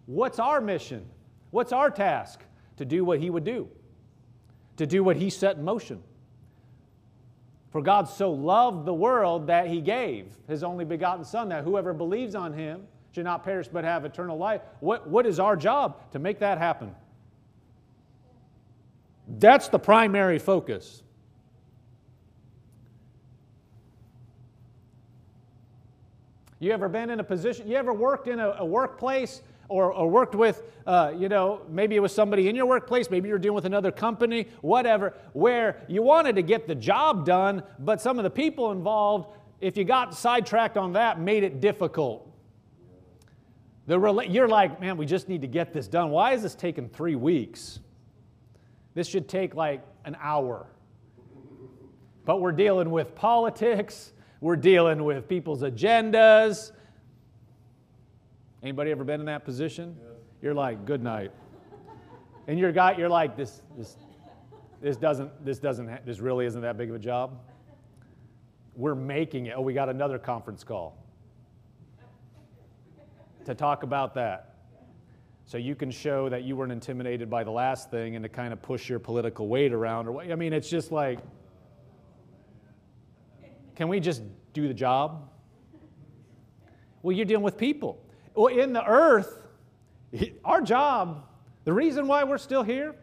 [0.07, 1.05] What's our mission?
[1.51, 2.41] What's our task?
[2.79, 3.69] To do what he would do,
[4.79, 6.03] to do what he set in motion.
[7.71, 11.93] For God so loved the world that he gave his only begotten Son, that whoever
[11.93, 12.83] believes on him
[13.13, 14.61] should not perish but have eternal life.
[14.81, 16.11] What, what is our job?
[16.13, 16.95] To make that happen.
[19.39, 21.03] That's the primary focus.
[26.59, 30.09] You ever been in a position, you ever worked in a, a workplace or, or,
[30.09, 33.55] worked with, uh, you know, maybe it was somebody in your workplace, maybe you're dealing
[33.55, 38.25] with another company, whatever, where you wanted to get the job done, but some of
[38.25, 39.29] the people involved,
[39.61, 42.31] if you got sidetracked on that, made it difficult.
[43.87, 46.11] The, you're like, man, we just need to get this done.
[46.11, 47.81] Why is this taking three weeks?
[48.95, 50.67] This should take like an hour.
[52.25, 56.73] But we're dealing with politics, we're dealing with people's agendas.
[58.65, 59.95] Anybody ever been in that position?
[60.41, 61.33] You're like, good night.
[62.47, 63.97] And you're guy, you're like, this, this,
[64.81, 67.39] this doesn't, this doesn't, this really isn't that big of a job.
[68.75, 69.55] We're making it.
[69.55, 70.97] Oh, we got another conference call
[73.45, 74.55] to talk about that.
[75.45, 78.51] So you can show that you weren't intimidated by the last thing and to kind
[78.51, 80.09] of push your political weight around.
[80.09, 81.19] Or I mean, it's just like,
[83.77, 84.23] can we just
[84.55, 85.29] do the job?
[87.03, 88.01] Well, you're dealing with people.
[88.37, 89.43] In the earth,
[90.45, 91.27] our job,
[91.65, 92.95] the reason why we're still here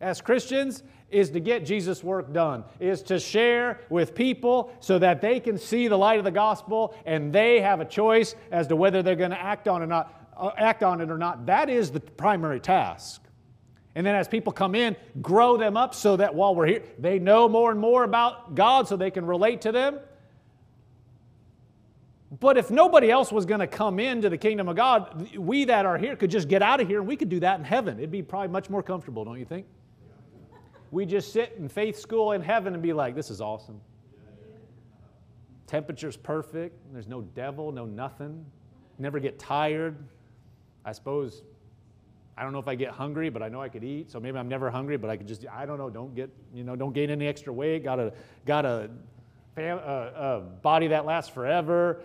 [0.00, 5.20] as Christians is to get Jesus' work done, is to share with people so that
[5.20, 8.76] they can see the light of the gospel and they have a choice as to
[8.76, 11.46] whether they're going to act on or not, uh, act on it or not.
[11.46, 13.22] That is the primary task.
[13.94, 17.18] And then as people come in, grow them up so that while we're here, they
[17.18, 19.98] know more and more about God so they can relate to them.
[22.30, 25.86] But if nobody else was going to come into the kingdom of God, we that
[25.86, 27.98] are here could just get out of here and we could do that in heaven.
[27.98, 29.66] It'd be probably much more comfortable, don't you think?
[30.90, 33.80] We just sit in faith school in heaven and be like, this is awesome.
[35.66, 36.76] Temperature's perfect.
[36.92, 38.44] There's no devil, no nothing.
[38.98, 39.96] Never get tired.
[40.84, 41.42] I suppose,
[42.36, 44.10] I don't know if I get hungry, but I know I could eat.
[44.10, 46.64] So maybe I'm never hungry, but I could just, I don't know, don't get, you
[46.64, 47.84] know, don't gain any extra weight.
[47.84, 48.12] Got a,
[48.46, 48.90] got a,
[49.56, 52.02] a, a uh, uh, body that lasts forever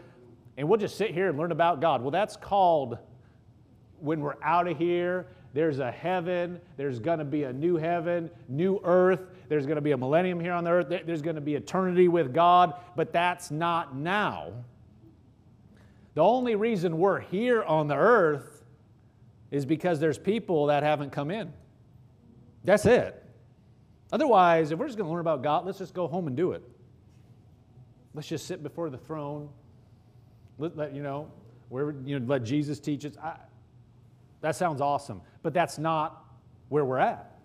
[0.57, 2.01] and we'll just sit here and learn about God.
[2.01, 2.97] Well, that's called
[3.99, 8.29] when we're out of here, there's a heaven, there's going to be a new heaven,
[8.49, 11.41] new earth, there's going to be a millennium here on the earth, there's going to
[11.41, 14.51] be eternity with God, but that's not now.
[16.15, 18.63] The only reason we're here on the earth
[19.51, 21.53] is because there's people that haven't come in.
[22.63, 23.23] That's it.
[24.11, 26.51] Otherwise, if we're just going to learn about God, let's just go home and do
[26.51, 26.63] it.
[28.13, 29.49] Let's just sit before the throne
[30.57, 31.31] let, let, you know,
[31.69, 33.13] where, you know, let Jesus teach us.
[33.21, 33.35] I,
[34.41, 36.25] that sounds awesome, but that's not
[36.69, 37.37] where we're at.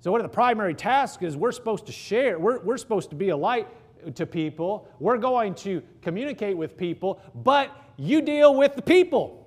[0.00, 3.16] So, one of the primary tasks is we're supposed to share, we're, we're supposed to
[3.16, 3.68] be a light
[4.14, 4.88] to people.
[5.00, 9.38] We're going to communicate with people, but you deal with the people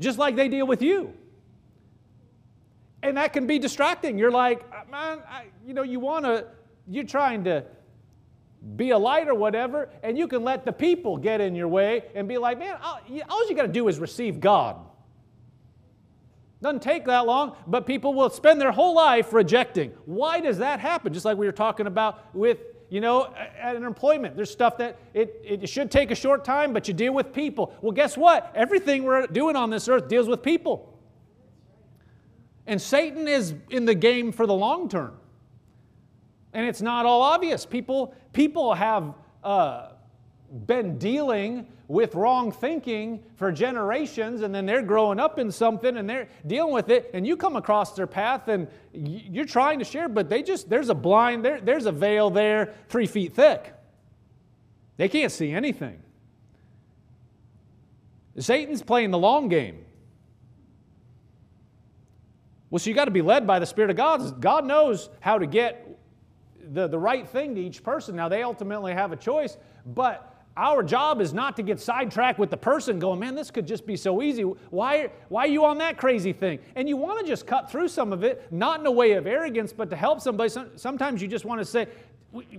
[0.00, 1.12] just like they deal with you.
[3.02, 4.18] And that can be distracting.
[4.18, 6.46] You're like, uh, man, I, you know, you want to,
[6.88, 7.64] you're trying to
[8.76, 12.04] be a light or whatever, and you can let the people get in your way
[12.14, 14.76] and be like, man, all, you got to do is receive God.
[16.60, 19.92] Doesn't take that long, but people will spend their whole life rejecting.
[20.06, 21.12] Why does that happen?
[21.12, 22.58] Just like we were talking about with,
[22.90, 24.34] you know, at an employment.
[24.34, 27.72] There's stuff that it, it should take a short time, but you deal with people.
[27.80, 28.50] Well, guess what?
[28.56, 30.98] Everything we're doing on this earth deals with people.
[32.66, 35.16] And Satan is in the game for the long term.
[36.52, 37.66] And it's not all obvious.
[37.66, 39.90] People, people have uh,
[40.66, 46.08] been dealing with wrong thinking for generations, and then they're growing up in something and
[46.08, 50.08] they're dealing with it, and you come across their path and you're trying to share,
[50.08, 53.74] but they just, there's a blind, there, there's a veil there three feet thick.
[54.98, 56.02] They can't see anything.
[58.38, 59.84] Satan's playing the long game.
[62.70, 64.40] Well, so you got to be led by the Spirit of God.
[64.40, 65.87] God knows how to get
[66.72, 68.16] the, the right thing to each person.
[68.16, 69.56] Now, they ultimately have a choice,
[69.86, 73.66] but our job is not to get sidetracked with the person going, man, this could
[73.66, 74.42] just be so easy.
[74.42, 76.58] Why, why are you on that crazy thing?
[76.74, 79.26] And you want to just cut through some of it, not in a way of
[79.26, 80.52] arrogance, but to help somebody.
[80.74, 81.86] Sometimes you just want to say,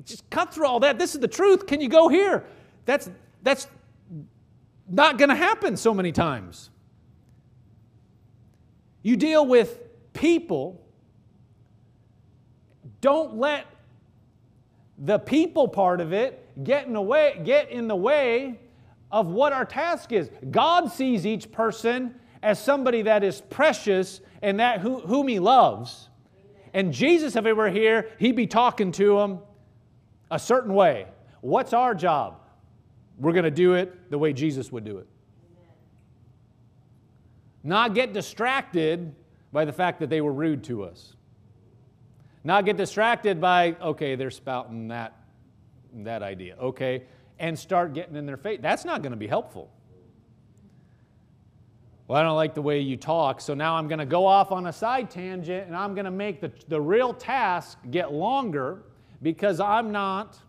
[0.06, 0.98] just cut through all that.
[0.98, 1.68] This is the truth.
[1.68, 2.46] Can you go here?
[2.86, 3.10] That's,
[3.44, 3.68] that's
[4.90, 6.70] not going to happen so many times.
[9.04, 9.78] You deal with
[10.14, 10.82] people.
[13.02, 13.66] Don't let
[15.00, 18.60] the people part of it get in the way, get in the way
[19.12, 20.30] of what our task is.
[20.52, 26.10] God sees each person as somebody that is precious and that who, whom He loves.
[26.74, 29.40] And Jesus, if He were here, He'd be talking to them
[30.30, 31.08] a certain way.
[31.42, 32.42] What's our job?
[33.18, 35.08] We're going to do it the way Jesus would do it.
[37.64, 39.14] Not get distracted
[39.52, 41.16] by the fact that they were rude to us.
[42.44, 45.16] Not get distracted by, okay, they're spouting that,
[45.94, 47.04] that idea, okay,
[47.38, 48.60] and start getting in their face.
[48.62, 49.70] That's not going to be helpful.
[52.08, 54.52] Well, I don't like the way you talk, so now I'm going to go off
[54.52, 58.82] on a side tangent and I'm going to make the, the real task get longer
[59.22, 60.40] because I'm not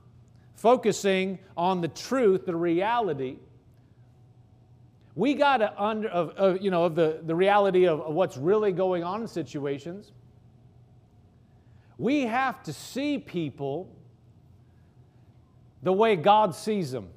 [0.55, 3.37] focusing on the truth, the reality.
[5.17, 8.39] We got to under, of, of, you know, of the, the reality of, of what's
[8.39, 10.13] really going on in situations.
[12.01, 13.95] We have to see people
[15.83, 17.11] the way God sees them.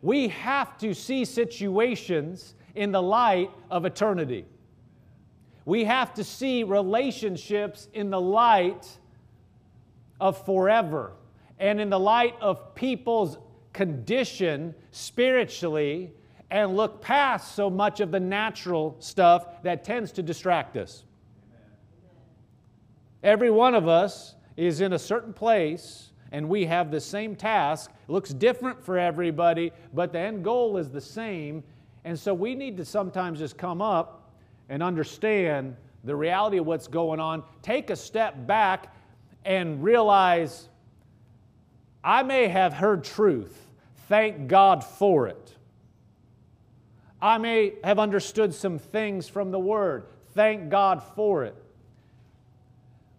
[0.00, 4.46] We have to see situations in the light of eternity.
[5.66, 8.88] We have to see relationships in the light
[10.18, 11.12] of forever
[11.58, 13.36] and in the light of people's
[13.74, 16.14] condition spiritually
[16.50, 21.04] and look past so much of the natural stuff that tends to distract us.
[23.22, 27.90] Every one of us is in a certain place and we have the same task.
[28.08, 31.62] It looks different for everybody, but the end goal is the same.
[32.04, 34.32] And so we need to sometimes just come up
[34.68, 38.94] and understand the reality of what's going on, take a step back
[39.44, 40.68] and realize
[42.02, 43.68] I may have heard truth.
[44.08, 45.54] Thank God for it.
[47.20, 50.06] I may have understood some things from the Word.
[50.34, 51.61] Thank God for it.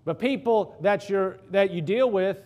[0.05, 2.37] But people that, you're, that you deal with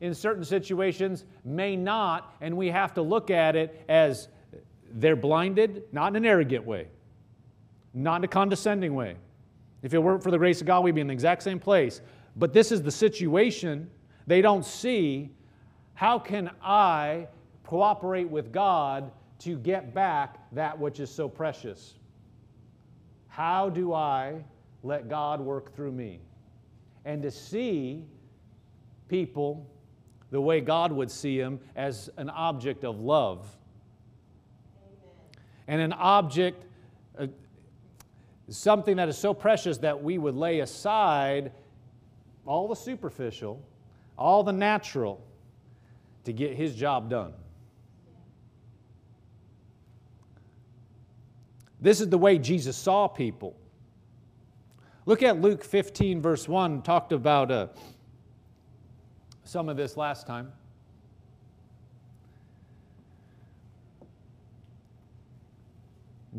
[0.00, 4.28] in certain situations may not, and we have to look at it as
[4.92, 6.88] they're blinded, not in an arrogant way,
[7.94, 9.16] not in a condescending way.
[9.82, 12.00] If it weren't for the grace of God, we'd be in the exact same place.
[12.36, 13.90] But this is the situation.
[14.26, 15.30] They don't see
[15.94, 17.28] how can I
[17.64, 19.10] cooperate with God
[19.40, 21.94] to get back that which is so precious?
[23.28, 24.44] How do I
[24.82, 26.20] let God work through me?
[27.06, 28.04] And to see
[29.08, 29.64] people
[30.32, 33.46] the way God would see them as an object of love
[34.76, 35.44] Amen.
[35.68, 36.64] and an object,
[37.16, 37.28] uh,
[38.48, 41.52] something that is so precious that we would lay aside
[42.44, 43.62] all the superficial,
[44.18, 45.24] all the natural
[46.24, 47.32] to get His job done.
[51.80, 53.56] This is the way Jesus saw people.
[55.08, 56.82] Look at Luke 15, verse 1.
[56.82, 57.68] Talked about uh,
[59.44, 60.50] some of this last time.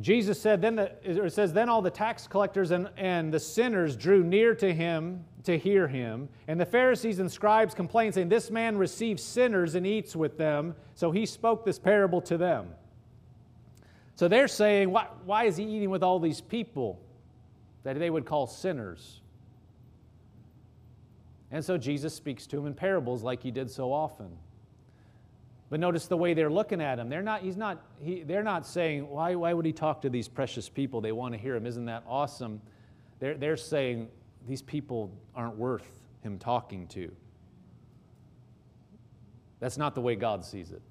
[0.02, 3.96] Jesus said, then the, it says, then all the tax collectors and, and the sinners
[3.96, 6.28] drew near to him to hear him.
[6.50, 10.76] And the Pharisees and scribes complained, saying, This man receives sinners and eats with them.
[10.94, 12.68] So he spoke this parable to them.
[14.16, 17.00] So they're saying, Why, why is he eating with all these people?
[17.84, 19.22] That they would call sinners.
[21.52, 24.38] And so Jesus speaks to them in parables like he did so often.
[25.70, 27.10] But notice the way they're looking at him.
[27.10, 30.28] They're not, he's not, he, they're not saying, why, why would he talk to these
[30.28, 31.02] precious people?
[31.02, 31.66] They want to hear him.
[31.66, 32.62] Isn't that awesome?
[33.20, 34.08] They're, they're saying,
[34.48, 35.90] these people aren't worth
[36.22, 37.12] him talking to.
[39.60, 40.82] That's not the way God sees it.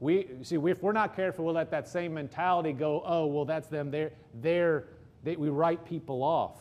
[0.00, 3.02] We see if we're not careful, we'll let that same mentality go.
[3.04, 3.90] Oh, well, that's them.
[3.90, 4.84] They're, they're,
[5.24, 6.56] they, we write people off.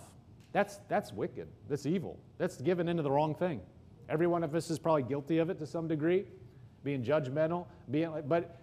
[0.54, 1.48] That's that's wicked.
[1.68, 2.18] That's evil.
[2.38, 3.60] That's giving into the wrong thing.
[4.08, 6.26] Every one of us is probably guilty of it to some degree,
[6.84, 8.58] being judgmental, being but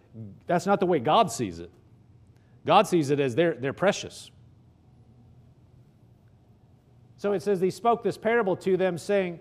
[0.47, 1.71] that's not the way God sees it.
[2.67, 4.31] God sees it as they're, they're precious.
[7.17, 9.41] So it says, He spoke this parable to them, saying,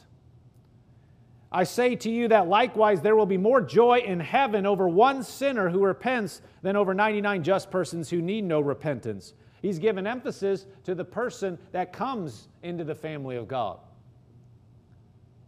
[1.51, 5.21] I say to you that likewise there will be more joy in heaven over one
[5.21, 9.33] sinner who repents than over 99 just persons who need no repentance.
[9.61, 13.79] He's given emphasis to the person that comes into the family of God.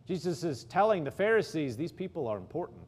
[0.05, 2.82] Jesus is telling the Pharisees these people are important.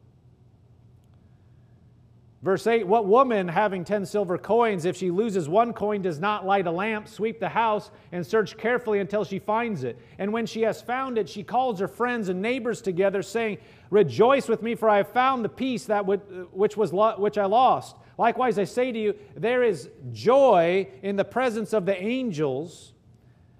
[2.42, 6.46] Verse 8 What woman having 10 silver coins, if she loses one coin, does not
[6.46, 9.98] light a lamp, sweep the house, and search carefully until she finds it?
[10.18, 13.58] And when she has found it, she calls her friends and neighbors together, saying,
[13.90, 17.96] Rejoice with me, for I have found the piece that which, was which I lost.
[18.18, 22.92] Likewise, I say to you, there is joy in the presence of the angels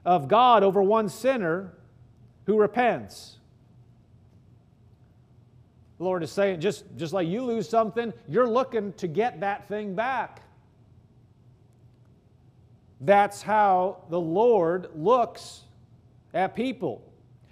[0.04, 1.74] of God over one sinner
[2.46, 3.35] who repents.
[5.98, 9.66] The Lord is saying, just, just like you lose something, you're looking to get that
[9.68, 10.42] thing back.
[13.00, 15.62] That's how the Lord looks
[16.34, 17.02] at people.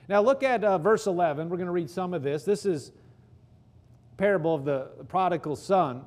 [0.08, 1.48] Now, look at uh, verse 11.
[1.48, 2.44] We're going to read some of this.
[2.44, 2.92] This is
[4.16, 6.02] parable of the prodigal son.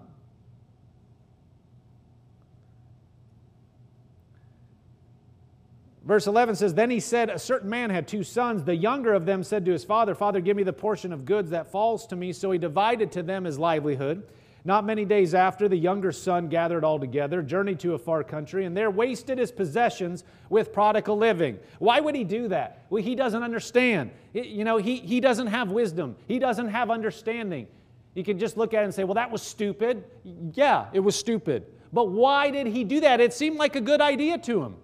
[6.08, 8.64] Verse 11 says, Then he said, A certain man had two sons.
[8.64, 11.50] The younger of them said to his father, Father, give me the portion of goods
[11.50, 12.32] that falls to me.
[12.32, 14.24] So he divided to them his livelihood.
[14.64, 18.66] Not many days after, the younger son gathered all together, journeyed to a far country,
[18.66, 21.60] and there wasted his possessions with prodigal living.
[21.80, 22.86] Why would he do that?
[22.90, 24.12] Well, he doesn't understand.
[24.34, 27.68] You know, he, he doesn't have wisdom, he doesn't have understanding.
[28.14, 30.06] You can just look at it and say, Well, that was stupid.
[30.54, 31.66] Yeah, it was stupid.
[31.92, 33.20] But why did he do that?
[33.22, 34.76] It seemed like a good idea to him.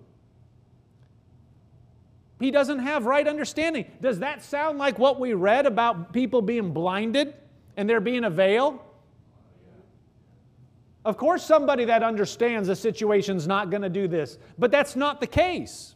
[2.43, 3.85] He doesn't have right understanding.
[4.01, 7.33] Does that sound like what we read about people being blinded
[7.77, 8.83] and there being a veil?
[11.05, 15.21] Of course, somebody that understands the situation's not going to do this, but that's not
[15.21, 15.95] the case.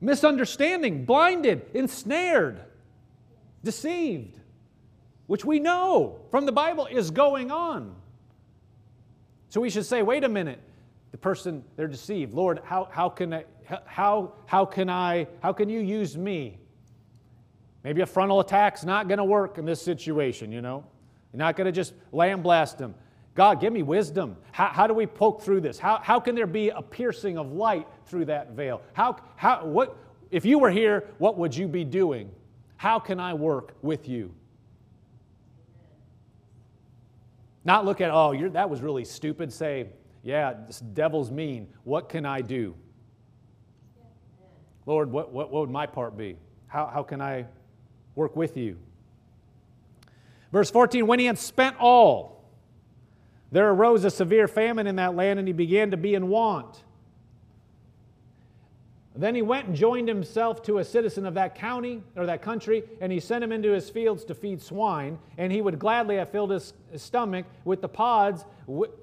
[0.00, 2.62] Misunderstanding, blinded, ensnared,
[3.62, 4.40] deceived,
[5.26, 7.94] which we know from the Bible is going on.
[9.50, 10.62] So we should say, wait a minute,
[11.12, 12.34] the person they're deceived.
[12.34, 13.44] Lord how, how can i
[13.86, 16.58] how, how can i how can you use me?
[17.82, 20.84] Maybe a frontal attack's not going to work in this situation you know?
[21.32, 22.94] You're not going to just lamb blast them.
[23.34, 24.36] God give me wisdom.
[24.50, 25.78] How, how do we poke through this?
[25.78, 28.82] How, how can there be a piercing of light through that veil?
[28.92, 29.96] How, how what
[30.30, 32.30] if you were here what would you be doing?
[32.76, 34.34] How can i work with you?
[37.64, 39.88] Not look at oh you're that was really stupid say
[40.22, 41.68] yeah, this devil's mean.
[41.84, 42.74] What can I do?
[44.86, 46.36] Lord, what, what, what would my part be?
[46.66, 47.46] How, how can I
[48.14, 48.76] work with you?
[50.52, 52.44] Verse 14 When he had spent all,
[53.52, 56.82] there arose a severe famine in that land, and he began to be in want.
[59.16, 62.84] Then he went and joined himself to a citizen of that county or that country,
[63.00, 65.18] and he sent him into his fields to feed swine.
[65.36, 68.44] And he would gladly have filled his stomach with the pods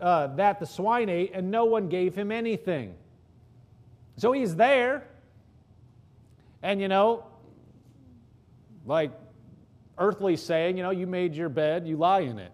[0.02, 2.96] uh, that the swine ate, and no one gave him anything.
[4.18, 5.08] So he's there,
[6.64, 7.26] and you know,
[8.86, 9.12] like
[9.98, 12.52] earthly saying, you know, you made your bed, you lie in it.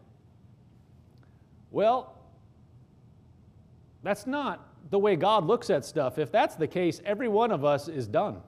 [1.71, 2.17] Well,
[4.03, 6.17] that's not the way God looks at stuff.
[6.17, 8.41] If that's the case, every one of us is done.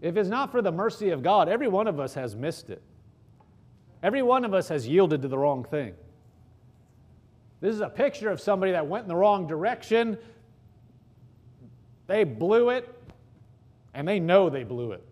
[0.00, 2.82] If it's not for the mercy of God, every one of us has missed it.
[4.04, 5.94] Every one of us has yielded to the wrong thing.
[7.62, 10.18] This is a picture of somebody that went in the wrong direction.
[12.06, 12.86] They blew it,
[13.94, 15.02] and they know they blew it.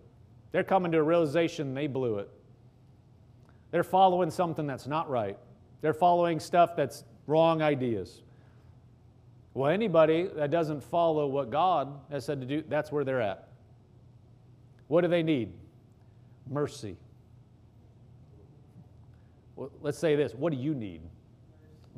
[0.53, 2.29] They're coming to a realization they blew it.
[3.71, 5.39] They're following something that's not right.
[5.81, 8.21] They're following stuff that's wrong ideas.
[9.55, 13.49] Well, anybody that doesn't follow what God has said to do, that's where they're at.
[14.89, 15.55] What do they need?
[16.51, 16.99] Mercy.
[19.63, 21.03] Well, let's say this what do you need?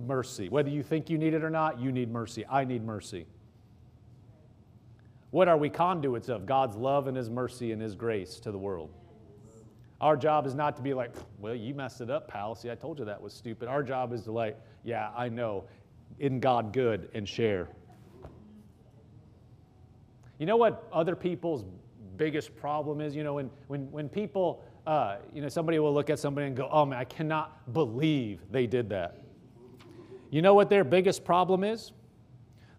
[0.07, 0.51] Mercy.
[0.51, 2.45] Whether you think you need it or not, you need mercy.
[2.51, 3.27] I need mercy.
[5.31, 6.45] What are we conduits of?
[6.45, 8.91] God's love and His mercy and His grace to the world.
[9.99, 12.55] Our job is not to be like, well, you messed it up, pal.
[12.55, 13.67] See, I told you that was stupid.
[13.67, 15.65] Our job is to like, yeah, I know,
[16.19, 17.69] in God good and share.
[20.39, 21.65] You know what other people's
[22.19, 23.17] biggest problem is?
[23.17, 26.57] You know, when, when, when people, uh, you know, somebody will look at somebody and
[26.57, 29.21] go, oh man, I cannot believe they did that.
[30.31, 31.93] You know what their biggest problem is?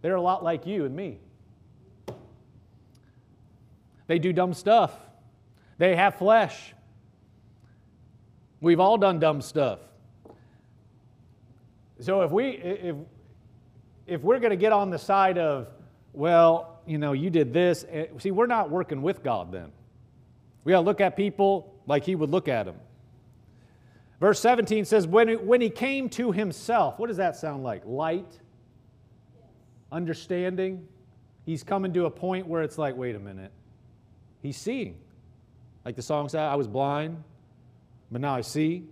[0.02, 1.20] They're a lot like you and me.
[4.08, 4.94] They do dumb stuff.
[5.78, 6.74] They have flesh.
[8.62, 9.80] We've all done dumb stuff.
[12.00, 12.96] So if we if
[14.06, 15.68] if we're going to get on the side of,
[16.14, 19.72] well, you know, you did this, eh, see, we're not working with God then.
[20.64, 22.76] We got to look at people like He would look at him.
[24.20, 27.84] Verse 17 says, when, when he came to himself, what does that sound like?
[27.86, 28.40] Light?
[29.92, 30.88] Understanding?
[31.46, 33.52] He's coming to a point where it's like, wait a minute.
[34.42, 34.98] He's seeing.
[35.84, 37.22] Like the song said, I was blind,
[38.12, 38.88] but now I see.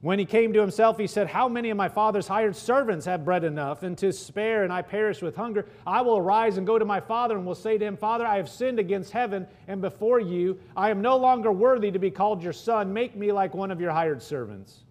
[0.00, 3.24] When he came to himself, he said, How many of my father's hired servants have
[3.24, 5.66] bread enough and to spare, and I perish with hunger?
[5.84, 8.36] I will arise and go to my father and will say to him, Father, I
[8.36, 10.60] have sinned against heaven and before you.
[10.76, 12.92] I am no longer worthy to be called your son.
[12.92, 14.84] Make me like one of your hired servants.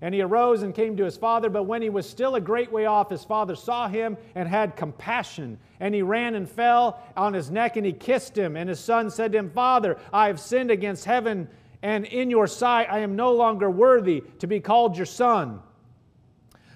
[0.00, 2.70] And he arose and came to his father, but when he was still a great
[2.70, 5.58] way off, his father saw him and had compassion.
[5.80, 8.56] And he ran and fell on his neck and he kissed him.
[8.56, 11.48] And his son said to him, Father, I have sinned against heaven
[11.82, 15.60] and in your sight I am no longer worthy to be called your son.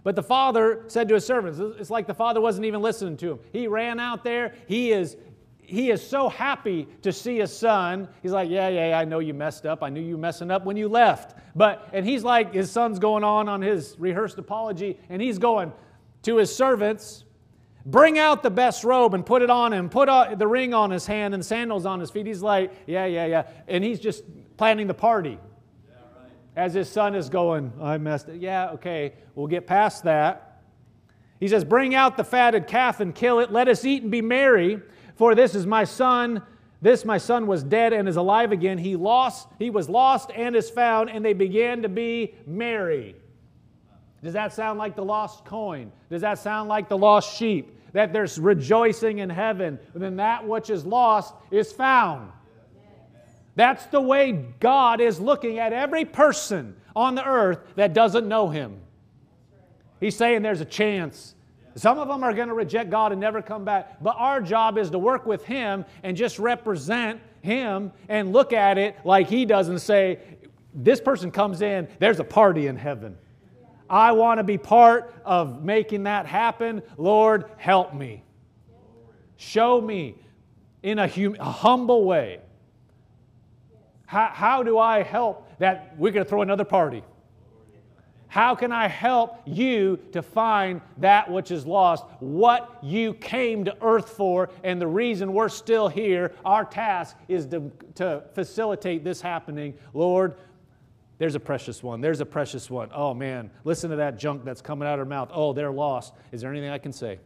[0.03, 3.33] But the father said to his servants, it's like the father wasn't even listening to
[3.33, 3.39] him.
[3.53, 4.55] He ran out there.
[4.67, 5.17] He is,
[5.61, 8.09] he is so happy to see his son.
[8.23, 9.83] He's like, Yeah, yeah, I know you messed up.
[9.83, 11.37] I knew you messing up when you left.
[11.55, 15.73] But, and he's like, his son's going on on his rehearsed apology, and he's going
[16.23, 17.25] to his servants,
[17.87, 19.89] Bring out the best robe and put it on him.
[19.89, 22.27] Put uh, the ring on his hand and sandals on his feet.
[22.27, 23.47] He's like, Yeah, yeah, yeah.
[23.69, 24.25] And he's just
[24.57, 25.39] planning the party.
[26.57, 28.41] As his son is going, I messed it.
[28.41, 30.63] Yeah, okay, we'll get past that.
[31.39, 33.51] He says, Bring out the fatted calf and kill it.
[33.51, 34.81] Let us eat and be merry,
[35.17, 36.43] for this is my son.
[36.83, 38.79] This my son was dead and is alive again.
[38.79, 43.17] He lost, he was lost and is found, and they began to be merry.
[44.23, 45.93] Does that sound like the lost coin?
[46.11, 47.77] Does that sound like the lost sheep?
[47.93, 52.31] That there's rejoicing in heaven, and then that which is lost is found.
[53.57, 58.49] That's the way God is looking at every person on the earth that doesn't know
[58.49, 58.81] Him.
[59.99, 61.35] He's saying there's a chance.
[61.75, 64.03] Some of them are going to reject God and never come back.
[64.03, 68.79] But our job is to work with Him and just represent Him and look at
[68.79, 70.19] it like He does and say,
[70.75, 73.17] This person comes in, there's a party in heaven.
[73.91, 76.83] I want to be part of making that happen.
[76.97, 78.23] Lord, help me.
[79.37, 80.17] Show me
[80.83, 82.41] in a, hum- a humble way
[84.11, 87.05] how, how do I help that we're going to throw another party?
[88.27, 92.05] How can I help you to find that which is lost?
[92.19, 97.47] What you came to earth for, and the reason we're still here, our task is
[97.47, 99.75] to, to facilitate this happening.
[99.95, 100.35] Lord,
[101.21, 102.01] there's a precious one.
[102.01, 102.91] There's a precious one.
[102.93, 105.31] Oh man, listen to that junk that's coming out of her mouth.
[105.33, 106.15] Oh, they're lost.
[106.33, 107.21] Is there anything I can say?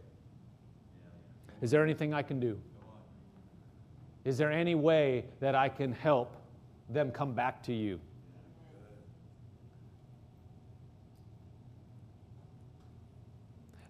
[1.63, 2.61] Is there anything I can do?
[4.25, 6.37] Is there any way that I can help
[6.89, 8.01] them come back to you.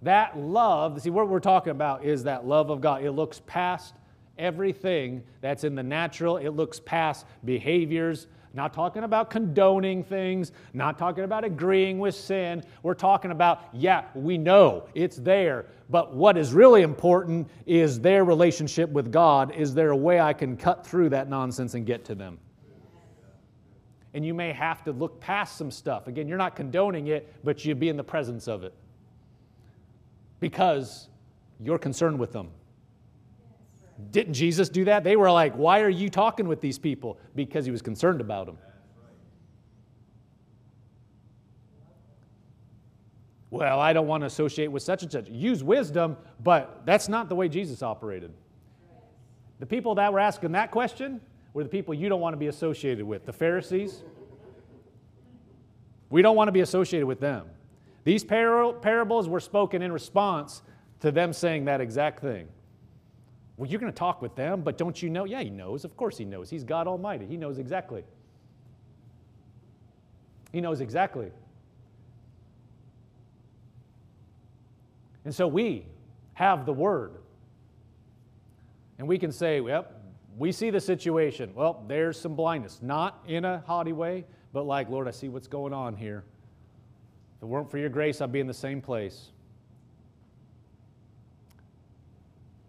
[0.02, 3.02] That love, see, what we're talking about is that love of God.
[3.02, 3.94] It looks past
[4.36, 8.26] everything that's in the natural, it looks past behaviors.
[8.54, 12.62] Not talking about condoning things, not talking about agreeing with sin.
[12.82, 18.24] We're talking about, yeah, we know it's there, but what is really important is their
[18.24, 19.52] relationship with God.
[19.54, 22.38] Is there a way I can cut through that nonsense and get to them?
[24.14, 26.06] and you may have to look past some stuff.
[26.06, 28.72] Again, you're not condoning it, but you'd be in the presence of it
[30.38, 31.08] because
[31.60, 32.48] you're concerned with them.
[34.10, 35.04] Didn't Jesus do that?
[35.04, 37.18] They were like, Why are you talking with these people?
[37.34, 38.58] Because he was concerned about them.
[43.50, 45.28] Well, I don't want to associate with such and such.
[45.28, 48.32] Use wisdom, but that's not the way Jesus operated.
[49.60, 51.20] The people that were asking that question
[51.52, 54.02] were the people you don't want to be associated with the Pharisees.
[56.10, 57.46] We don't want to be associated with them.
[58.02, 60.62] These par- parables were spoken in response
[61.00, 62.48] to them saying that exact thing.
[63.56, 65.24] Well, you're going to talk with them, but don't you know?
[65.24, 65.84] Yeah, he knows.
[65.84, 66.50] Of course, he knows.
[66.50, 67.26] He's God Almighty.
[67.26, 68.04] He knows exactly.
[70.52, 71.30] He knows exactly.
[75.24, 75.86] And so we
[76.34, 77.12] have the Word.
[78.98, 80.00] And we can say, yep,
[80.36, 81.52] we see the situation.
[81.54, 82.80] Well, there's some blindness.
[82.82, 86.24] Not in a haughty way, but like, Lord, I see what's going on here.
[87.36, 89.30] If it weren't for your grace, I'd be in the same place.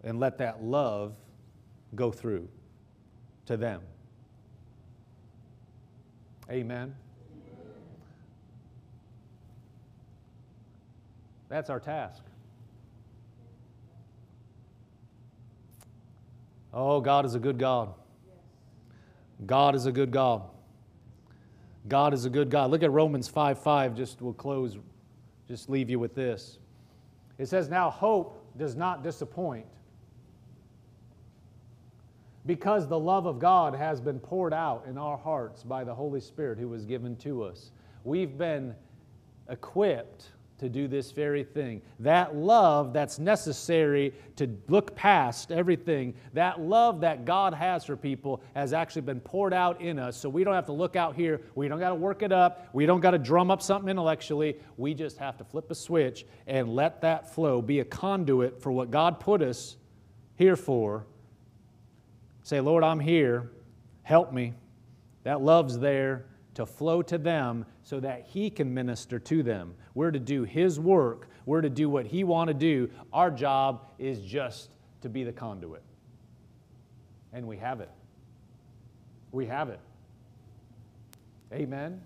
[0.06, 1.14] And let that love
[1.96, 2.48] go through
[3.46, 3.82] to them.
[6.48, 6.94] Amen.
[11.48, 12.22] That's our task.
[16.72, 17.92] Oh, God is a good God.
[19.44, 20.42] God is a good God.
[21.88, 22.70] God is a good God.
[22.70, 23.96] Look at Romans 5 5.
[23.96, 24.78] Just we'll close,
[25.48, 26.58] just leave you with this.
[27.38, 29.66] It says, Now hope does not disappoint
[32.46, 36.20] because the love of God has been poured out in our hearts by the Holy
[36.20, 37.72] Spirit who was given to us.
[38.04, 38.74] We've been
[39.48, 41.82] equipped to do this very thing.
[42.00, 48.42] That love that's necessary to look past everything, that love that God has for people
[48.54, 50.16] has actually been poured out in us.
[50.16, 51.42] So we don't have to look out here.
[51.54, 52.68] We don't got to work it up.
[52.72, 54.56] We don't got to drum up something intellectually.
[54.78, 58.72] We just have to flip a switch and let that flow be a conduit for
[58.72, 59.76] what God put us
[60.36, 61.06] here for.
[62.46, 63.50] Say, Lord, I'm here.
[64.04, 64.54] Help me.
[65.24, 69.74] That love's there to flow to them so that He can minister to them.
[69.94, 72.88] We're to do His work, we're to do what He want to do.
[73.12, 74.70] Our job is just
[75.00, 75.82] to be the conduit.
[77.32, 77.90] And we have it.
[79.32, 79.80] We have it.
[81.52, 82.00] Amen.